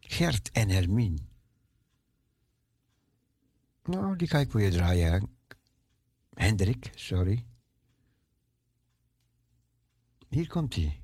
Gert 0.00 0.50
en 0.50 0.68
Hermine. 0.68 1.18
Nou, 3.84 4.16
die 4.16 4.28
ga 4.28 4.38
ik 4.38 4.50
voor 4.50 4.60
je 4.60 4.70
draaien. 4.70 5.36
Hendrik, 6.34 6.90
sorry. 6.94 7.46
Hier 10.28 10.48
komt 10.48 10.74
hij. 10.74 10.99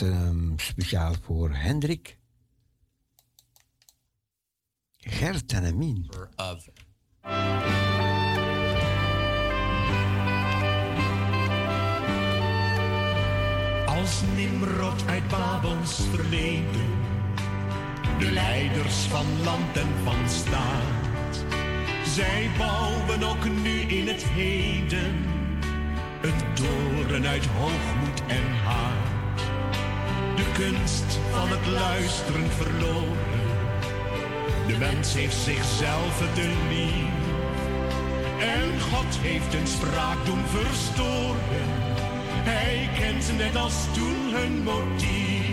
Was 0.00 0.08
um, 0.08 0.54
speciaal 0.56 1.14
voor 1.22 1.50
Hendrik. 1.50 2.18
Gert 4.96 5.52
en 5.52 5.64
Amin. 5.64 6.10
Of. 6.36 6.68
Als 13.86 14.22
Nimrod 14.34 15.06
uit 15.06 15.28
Babels 15.28 16.00
verleden, 16.10 16.90
de 18.18 18.30
leiders 18.30 18.96
van 18.96 19.42
land 19.44 19.76
en 19.76 19.88
van 20.04 20.28
staat. 20.28 21.44
Zij 22.04 22.50
bouwen 22.58 23.22
ook 23.22 23.44
nu 23.44 23.80
in 23.80 24.08
het 24.08 24.22
heden, 24.22 25.14
een 26.22 26.54
toren 26.54 27.26
uit 27.26 27.46
hoogmoed 27.46 28.26
en 28.26 28.52
haat. 28.52 29.15
De 30.36 30.52
kunst 30.52 31.18
van 31.30 31.48
het 31.48 31.66
luisteren 31.66 32.50
verloren, 32.50 33.40
de 34.66 34.76
mens 34.78 35.14
heeft 35.14 35.36
zichzelf 35.36 36.20
lief. 36.68 37.24
En 38.40 38.80
God 38.80 39.18
heeft 39.20 39.54
een 39.54 39.66
spraak 39.66 40.24
doen 40.24 40.44
verstoren. 40.46 41.66
Hij 42.48 42.88
kent 42.98 43.36
net 43.36 43.56
als 43.56 43.74
toen 43.94 44.32
hun 44.32 44.62
motief. 44.62 45.45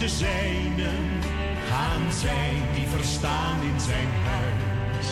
De 0.00 0.08
zijnen, 0.08 1.04
gaan 1.68 2.12
zij 2.12 2.52
die 2.74 2.86
verstaan 2.86 3.62
in 3.62 3.80
zijn 3.80 4.08
huis. 4.24 5.08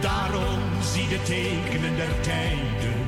Daarom 0.00 0.60
zie 0.82 1.08
de 1.08 1.22
tekenen 1.22 1.96
der 1.96 2.20
tijden 2.20 2.98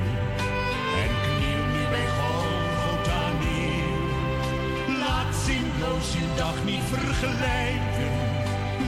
en 1.03 1.11
kniel 1.25 1.65
nu 1.75 1.83
bij 1.91 2.07
Golgotha 2.19 3.25
neer. 3.41 4.99
Laat 4.99 5.35
zinloos 5.47 6.15
uw 6.15 6.35
dag 6.37 6.65
niet 6.65 6.85
vergelijken, 6.93 8.13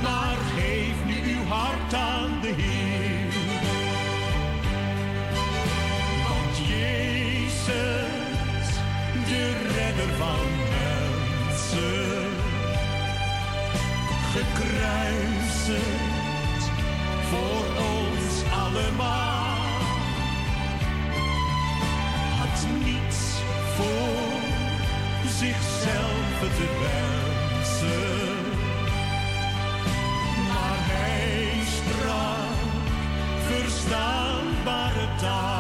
maar 0.02 0.36
geef 0.56 0.96
nu 1.06 1.34
uw 1.34 1.44
hart 1.44 1.94
aan 1.94 2.40
de 2.40 2.52
Heer. 2.56 3.32
Want 6.28 6.56
Jezus, 6.68 8.68
de 9.28 9.52
redder 9.76 10.14
van 10.16 10.77
mensen, 11.74 12.30
gekruisigd 14.32 15.76
voor 17.30 17.64
ons 17.76 18.42
allemaal 18.52 19.56
had 22.38 22.66
niets 22.84 23.18
voor 23.76 24.40
zichzelf 25.28 26.38
te 26.40 26.66
wensen. 26.80 28.36
Maar 30.48 30.78
hij 30.78 31.60
sprak 31.64 32.58
verstaanbare 33.48 35.08
taal. 35.20 35.57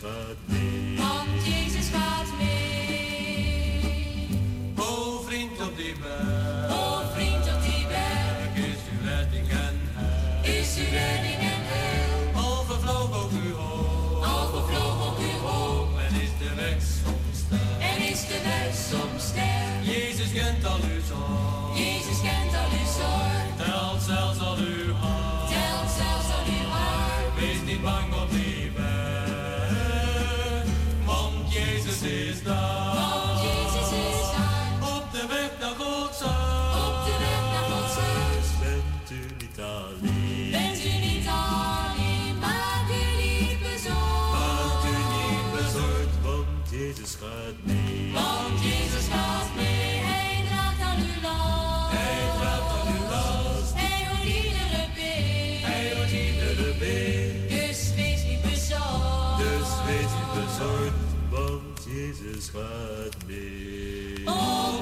Jezus 0.00 0.10
gaat 0.10 0.36
mee. 0.44 0.96
Want 0.96 1.46
Jezus 1.46 1.88
gaat 1.88 2.38
mee. 2.38 4.28
O 4.76 5.22
vriend 5.26 5.60
op 5.60 5.76
die 5.76 5.94
berg. 6.00 6.72
O 6.72 7.02
vriend 7.14 7.46
op 7.46 7.62
die 7.62 7.86
berg. 7.86 8.66
Is 8.66 8.80
uw 8.92 9.08
redding 9.08 9.48
en 9.50 9.80
heil. 9.94 10.60
Is 10.60 10.76
uw 10.76 10.90
redding 10.90 11.40
en 11.52 11.62
heil. 11.72 12.34
Al 12.34 12.64
vervloog 12.64 13.22
ook 13.22 13.30
uw 13.30 13.54
hoop. 13.54 14.24
Al 14.24 14.48
vervloog 14.48 15.06
ook 15.06 15.18
uw 15.18 15.38
hoop. 15.48 15.98
En 15.98 16.20
is 16.20 16.30
de 16.38 16.54
weg 16.54 16.82
soms 16.82 17.38
ster. 17.46 17.58
En 17.80 18.08
is 18.12 18.20
de 18.26 18.40
weg 18.44 18.74
soms 18.90 19.26
ster. 19.26 19.82
Jezus 19.82 20.32
kent 20.32 20.64
al 20.64 20.76
uw 20.76 21.00
zorg. 21.08 21.67
Op 62.54 62.64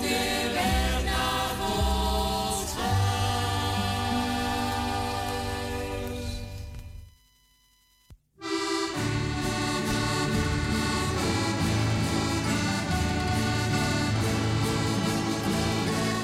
de 0.01 0.51
weg 0.52 1.05
naar 1.05 1.51
Gods 1.60 2.72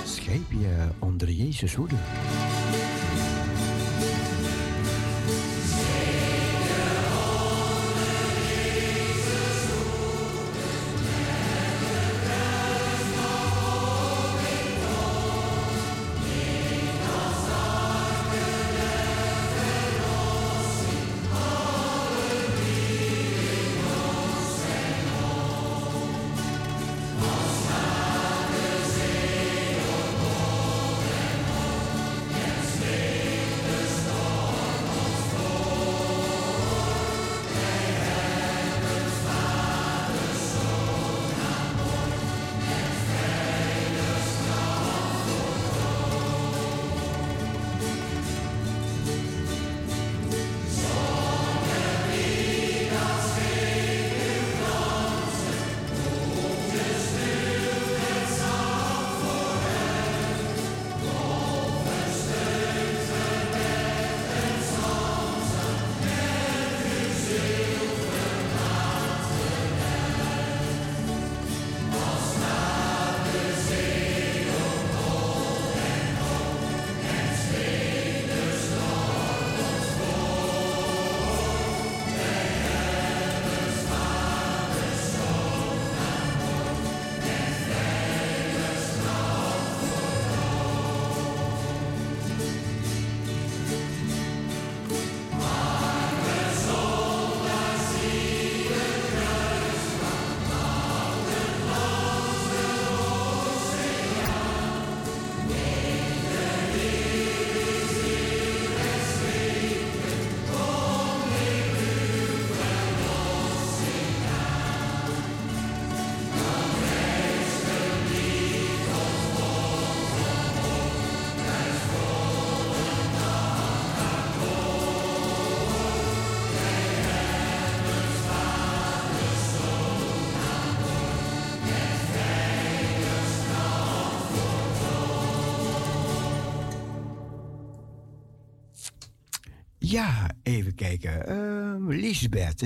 Scheep 0.04 0.50
je 0.50 0.88
onder 0.98 1.30
Jezus 1.30 1.74
hoede. 1.74 1.94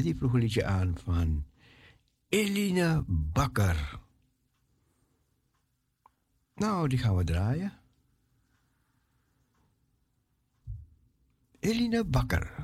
Die 0.03 0.17
vroeg 0.17 0.33
een 0.33 0.41
liedje 0.41 0.65
aan 0.65 0.99
van 0.99 1.45
Eline 2.29 3.05
Bakker. 3.07 3.99
Nou, 6.55 6.89
die 6.89 6.99
gaan 6.99 7.17
we 7.17 7.25
draaien. 7.25 7.73
Eline 11.61 12.05
Bakker. 12.05 12.56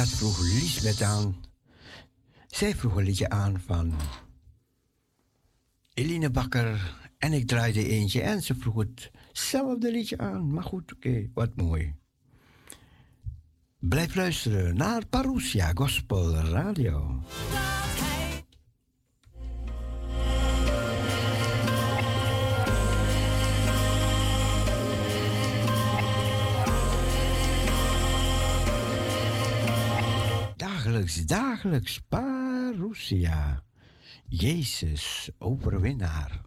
Dat 0.00 0.08
vroeg 0.08 0.40
Lisbeth 0.40 1.02
aan. 1.02 1.36
Zij 2.46 2.74
vroeg 2.74 2.96
een 2.96 3.04
liedje 3.04 3.28
aan 3.28 3.60
van 3.66 3.94
Eline 5.94 6.30
Bakker. 6.30 6.96
En 7.18 7.32
ik 7.32 7.46
draaide 7.46 7.88
eentje 7.88 8.20
en 8.20 8.42
ze 8.42 8.54
vroeg 8.54 8.84
hetzelfde 9.28 9.90
liedje 9.90 10.18
aan. 10.18 10.52
Maar 10.52 10.64
goed, 10.64 10.92
oké, 10.92 11.30
wat 11.34 11.56
mooi. 11.56 11.94
Blijf 13.78 14.14
luisteren 14.14 14.76
naar 14.76 15.06
Parousia 15.06 15.70
Gospel 15.74 16.34
Radio. 16.34 17.22
dagelijks, 30.90 31.26
dagelijks, 31.26 32.00
parousia. 32.08 33.62
Jezus, 34.28 35.30
overwinnaar. 35.38 36.40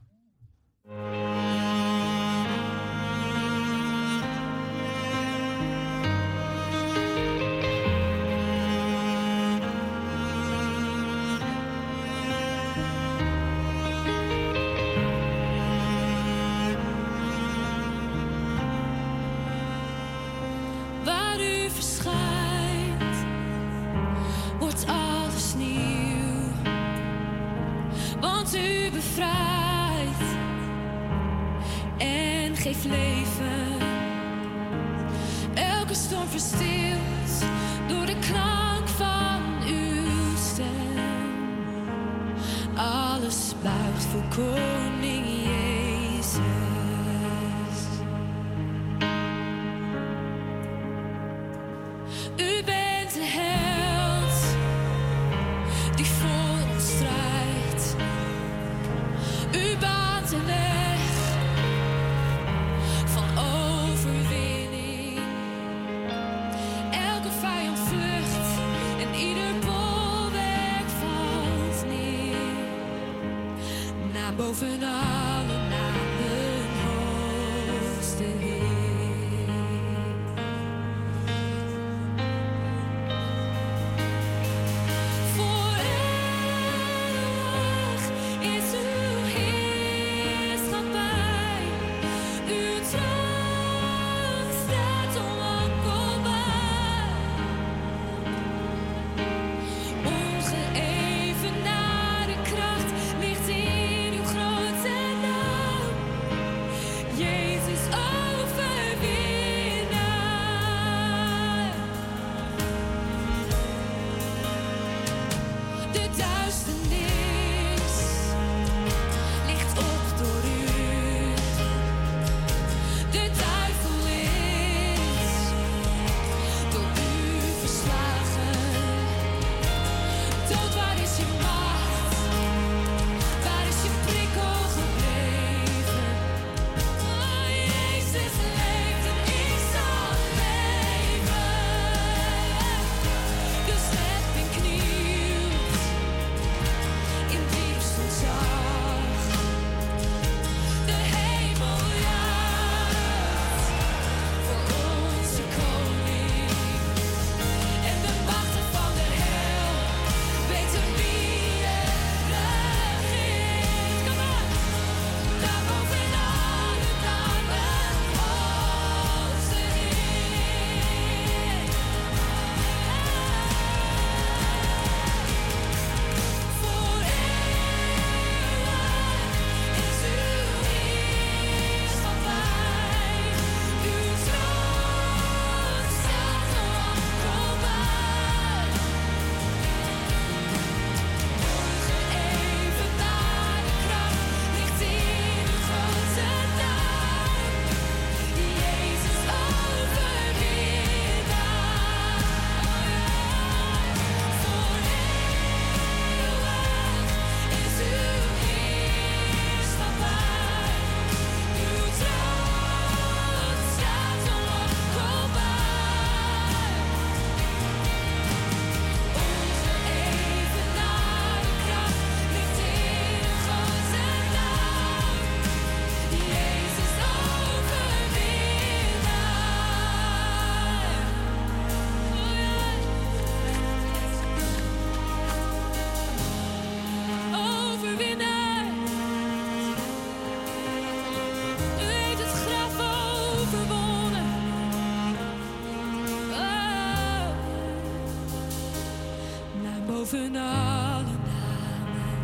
boven 250.14 250.36
alle 250.36 251.16
namen. 251.26 252.20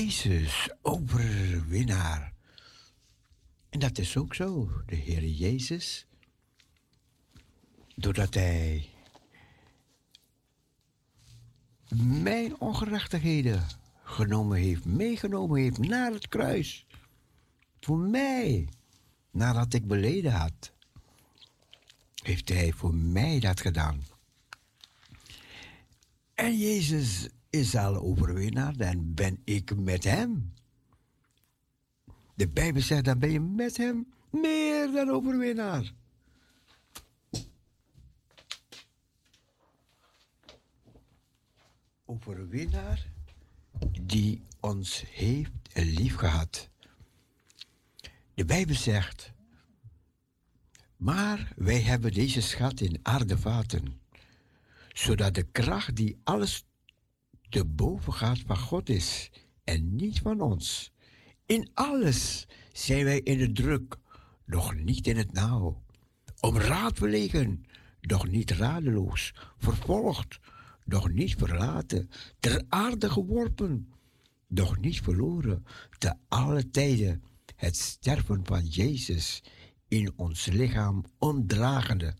Jezus, 0.07 0.69
overwinnaar. 0.81 2.33
En 3.69 3.79
dat 3.79 3.97
is 3.97 4.17
ook 4.17 4.35
zo, 4.35 4.69
de 4.85 4.95
Heer 4.95 5.25
Jezus. 5.25 6.05
Doordat 7.95 8.33
Hij 8.33 8.89
mijn 11.95 12.59
ongerechtigheden 12.59 13.67
genomen 14.03 14.57
heeft, 14.57 14.85
meegenomen 14.85 15.61
heeft 15.61 15.77
naar 15.77 16.11
het 16.11 16.27
kruis. 16.27 16.85
Voor 17.79 17.97
mij, 17.97 18.67
nadat 19.31 19.73
ik 19.73 19.87
beleden 19.87 20.31
had, 20.31 20.71
heeft 22.23 22.49
Hij 22.49 22.71
voor 22.71 22.93
mij 22.93 23.39
dat 23.39 23.61
gedaan. 23.61 24.05
En 26.33 26.57
Jezus 26.57 27.29
is 27.49 27.75
al 27.75 27.95
overwinnaar, 27.95 28.77
dan 28.77 29.13
ben 29.13 29.41
ik 29.43 29.75
met 29.75 30.03
Hem. 30.03 30.53
De 32.35 32.49
Bijbel 32.49 32.81
zegt, 32.81 33.05
dan 33.05 33.19
ben 33.19 33.31
je 33.31 33.39
met 33.39 33.77
Hem 33.77 34.13
meer 34.29 34.91
dan 34.91 35.09
overwinnaar. 35.09 35.93
Overwinnaar 42.05 43.07
die 44.01 44.41
ons 44.59 45.03
heeft 45.07 45.51
lief 45.73 46.15
gehad. 46.15 46.69
De 48.33 48.45
Bijbel 48.45 48.75
zegt, 48.75 49.33
maar 50.97 51.53
wij 51.55 51.81
hebben 51.81 52.13
deze 52.13 52.41
schat 52.41 52.79
in 52.79 52.99
aardevaten, 53.03 54.01
zodat 54.93 55.33
de 55.33 55.43
kracht 55.43 55.95
die 55.95 56.19
alles 56.23 56.66
te 57.49 57.65
boven 57.65 58.13
gaat 58.13 58.39
van 58.45 58.57
God 58.57 58.89
is 58.89 59.31
en 59.63 59.95
niet 59.95 60.19
van 60.19 60.41
ons. 60.41 60.91
In 61.45 61.69
alles 61.73 62.47
zijn 62.71 63.03
wij 63.03 63.19
in 63.19 63.37
de 63.37 63.51
druk, 63.51 63.97
doch 64.45 64.75
niet 64.75 65.07
in 65.07 65.17
het 65.17 65.33
nauw. 65.33 65.81
Om 66.39 66.57
raad 66.57 66.97
verlegen, 66.97 67.65
doch 68.01 68.27
niet 68.27 68.51
radeloos. 68.51 69.33
Vervolgd, 69.57 70.39
doch 70.85 71.09
niet 71.09 71.35
verlaten. 71.35 72.09
Ter 72.39 72.63
aarde 72.69 73.09
geworpen, 73.09 73.93
doch 74.47 74.79
niet 74.79 75.01
verloren. 75.01 75.65
Te 75.97 76.13
alle 76.27 76.69
tijden 76.69 77.23
het 77.55 77.75
sterven 77.75 78.45
van 78.45 78.65
Jezus 78.65 79.43
in 79.87 80.13
ons 80.15 80.45
lichaam 80.45 81.05
ondragende. 81.17 82.13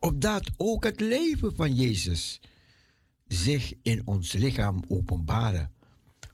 Opdat 0.00 0.50
ook 0.56 0.84
het 0.84 1.00
leven 1.00 1.54
van 1.54 1.74
Jezus 1.74 2.40
zich 3.28 3.74
in 3.82 4.06
ons 4.06 4.32
lichaam 4.32 4.84
openbaren. 4.88 5.72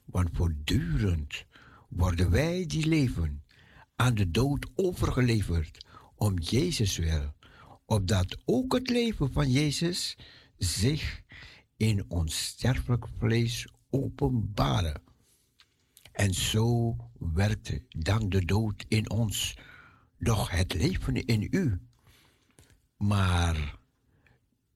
Want 0.05 0.29
voortdurend 0.33 1.45
worden 1.89 2.31
wij 2.31 2.67
die 2.67 2.87
leven 2.87 3.43
aan 3.97 4.15
de 4.15 4.31
dood 4.31 4.67
overgeleverd 4.75 5.87
om 6.15 6.39
Jezus 6.39 6.97
wil, 6.97 7.33
opdat 7.85 8.39
ook 8.45 8.73
het 8.73 8.91
leven 8.91 9.33
van 9.33 9.51
Jezus 9.51 10.17
zich 10.57 11.23
in 11.77 12.05
ons 12.09 12.45
sterfelijk 12.45 13.07
vlees 13.19 13.69
openbaren. 13.91 15.03
En 16.13 16.35
zo 16.35 16.97
werkt 17.19 17.81
dan 17.89 18.29
de 18.29 18.45
dood 18.45 18.85
in 18.89 19.11
ons, 19.11 19.57
doch 20.19 20.51
het 20.51 20.75
leven 20.75 21.25
in 21.25 21.49
u. 21.51 21.81
Maar 22.97 23.79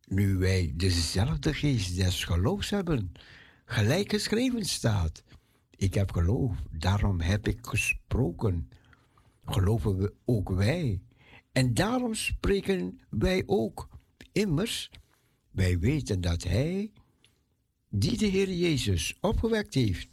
nu 0.08 0.36
wij 0.36 0.72
dezelfde 0.76 1.54
geest 1.54 1.96
des 1.96 2.24
geloofs 2.24 2.70
hebben, 2.70 3.12
gelijk 3.64 4.10
geschreven 4.10 4.64
staat, 4.64 5.22
ik 5.76 5.94
heb 5.94 6.12
geloof, 6.12 6.56
daarom 6.70 7.20
heb 7.20 7.48
ik 7.48 7.66
gesproken. 7.66 8.68
Geloven 9.44 9.96
we 9.96 10.14
ook 10.24 10.48
wij. 10.50 11.00
En 11.52 11.74
daarom 11.74 12.14
spreken 12.14 13.00
wij 13.10 13.42
ook. 13.46 13.88
Immers, 14.32 14.90
wij 15.50 15.78
weten 15.78 16.20
dat 16.20 16.42
Hij, 16.42 16.92
die 17.88 18.16
de 18.16 18.26
Heer 18.26 18.52
Jezus 18.52 19.16
opgewekt 19.20 19.74
heeft, 19.74 20.08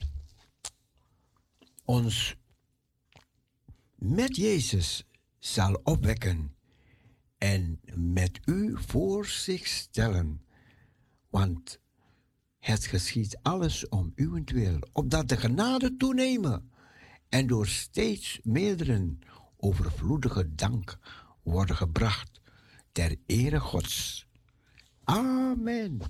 ons 1.86 2.36
met 3.96 4.36
Jezus 4.36 5.06
zal 5.40 5.80
opwekken 5.84 6.55
en 7.38 7.80
met 7.96 8.40
u 8.46 8.78
voor 8.78 9.26
zich 9.26 9.68
stellen. 9.68 10.46
Want 11.30 11.80
het 12.60 12.86
geschiet 12.86 13.38
alles 13.42 13.90
om 13.90 14.12
uwentwil, 14.16 14.80
opdat 14.92 15.30
de 15.30 15.38
genade 15.38 15.98
toenemen 15.98 16.72
en 17.30 17.48
door 17.48 17.68
steeds 17.68 18.40
meerdere 18.44 19.16
overvloedige 19.58 20.56
dank 20.56 20.98
worden 21.44 21.76
gebracht 21.76 22.42
ter 22.92 23.16
ere 23.26 23.60
Gods. 23.60 24.28
Amen. 25.04 26.02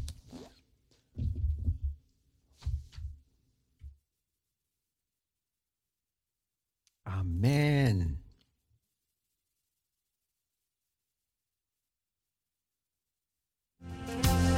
Amen. 7.01 8.24
Bye. 14.05 14.54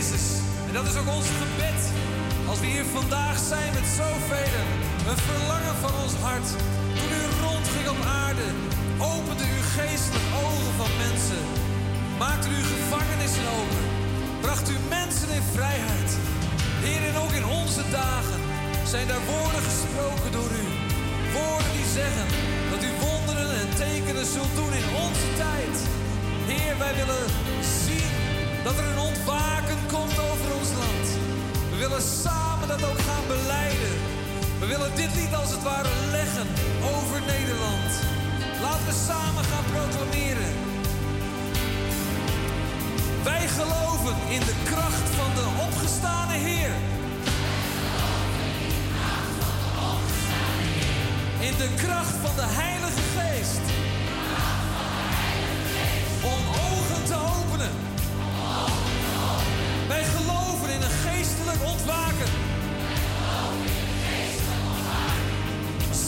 En 0.00 0.72
dat 0.72 0.86
is 0.86 0.96
ook 1.00 1.10
ons 1.18 1.28
gebed. 1.40 1.80
Als 2.50 2.60
we 2.60 2.66
hier 2.66 2.84
vandaag 2.98 3.38
zijn 3.52 3.70
met 3.78 3.88
zoveel, 4.00 4.62
een 5.10 5.22
verlangen 5.30 5.76
van 5.84 5.94
ons 6.02 6.14
hart. 6.26 6.48
Toen 6.98 7.12
u 7.20 7.22
rondging 7.46 7.86
op 7.94 8.00
aarde, 8.24 8.46
opende 9.12 9.44
uw 9.54 9.64
geestelijk 9.76 10.28
ogen 10.44 10.74
van 10.80 10.92
mensen. 11.04 11.42
Maakte 12.22 12.48
u 12.58 12.60
gevangenissen 12.72 13.46
open. 13.58 13.84
Bracht 14.44 14.66
u 14.74 14.76
mensen 14.98 15.30
in 15.38 15.46
vrijheid. 15.56 16.10
Heer, 16.84 17.02
en 17.10 17.16
ook 17.22 17.34
in 17.40 17.46
onze 17.60 17.84
dagen 18.02 18.40
zijn 18.92 19.06
daar 19.12 19.24
woorden 19.32 19.62
gesproken 19.70 20.30
door 20.36 20.50
u. 20.62 20.66
Woorden 21.36 21.72
die 21.78 21.88
zeggen 21.98 22.26
dat 22.72 22.82
u 22.88 22.90
wonderen 23.06 23.50
en 23.62 23.70
tekenen 23.84 24.26
zult 24.34 24.54
doen 24.60 24.74
in 24.80 24.88
onze 25.04 25.28
tijd. 25.44 25.76
Heer, 26.50 26.74
wij 26.82 26.94
willen 27.00 27.26
zien 27.84 28.09
dat 28.70 28.78
er 28.78 28.90
een 28.90 28.98
ontwaken 29.12 29.78
komt 29.92 30.18
over 30.30 30.48
ons 30.58 30.70
land. 30.82 31.06
We 31.70 31.76
willen 31.78 32.02
samen 32.02 32.68
dat 32.68 32.82
ook 32.90 33.00
gaan 33.08 33.26
beleiden. 33.26 33.94
We 34.60 34.66
willen 34.66 34.94
dit 34.94 35.14
lied 35.14 35.34
als 35.34 35.50
het 35.50 35.62
ware 35.62 35.88
leggen 36.10 36.46
over 36.94 37.20
Nederland. 37.34 37.90
Laten 38.62 38.86
we 38.86 38.96
samen 39.08 39.44
gaan 39.44 39.66
proclameren. 39.72 40.52
Wij 43.22 43.48
geloven 43.58 44.16
in 44.36 44.40
de 44.50 44.56
kracht 44.64 45.08
van 45.20 45.30
de 45.38 45.46
opgestane 45.66 46.36
Heer. 46.46 46.74
In 51.48 51.54
de 51.62 51.70
kracht 51.84 52.16
van 52.24 52.34
de 52.40 52.48
Heilige 52.62 53.04
Geest. 53.16 53.64
Om 56.32 56.40
ogen 56.68 57.04
te 57.04 57.16
openen. 57.34 57.89
Wij 60.00 60.08
geloven 60.08 60.70
in 60.70 60.82
een 60.82 60.90
geestelijk 60.90 61.62
ontwaken. 61.64 62.26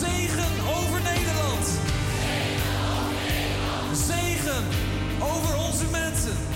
Zegen 0.01 0.53
over 0.77 1.01
Nederland. 1.03 1.67
Zegen 4.07 4.65
over 5.21 5.57
onze 5.57 5.85
mensen. 5.91 6.52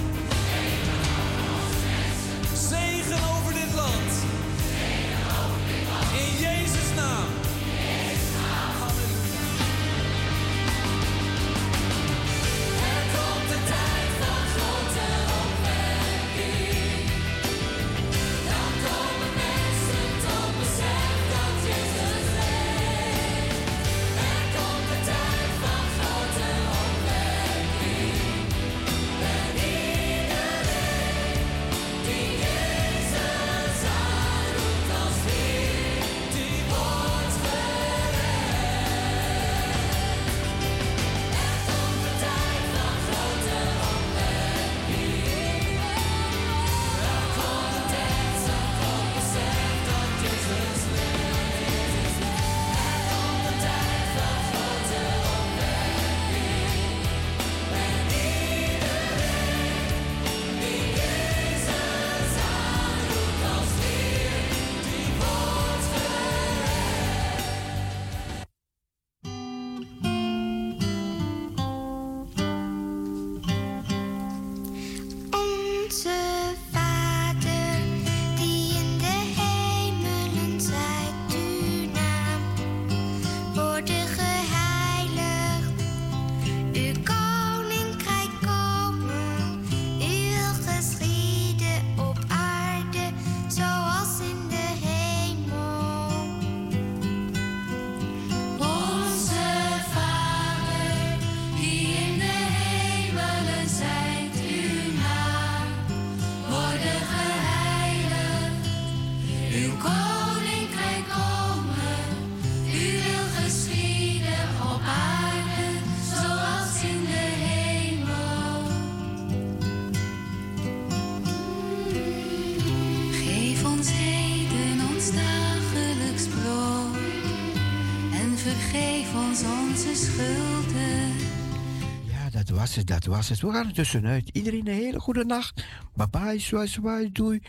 Dat 132.84 133.04
was 133.04 133.28
het. 133.28 133.40
We 133.40 133.52
gaan 133.52 133.66
er 133.66 133.72
tussenuit. 133.72 134.30
Iedereen 134.32 134.68
een 134.68 134.74
hele 134.74 135.00
goede 135.00 135.24
nacht. 135.24 135.64
Bye 135.94 136.08
bye, 136.10 136.38
zwaai, 136.38 136.66
zwaai, 136.66 137.12
doei. 137.12 137.42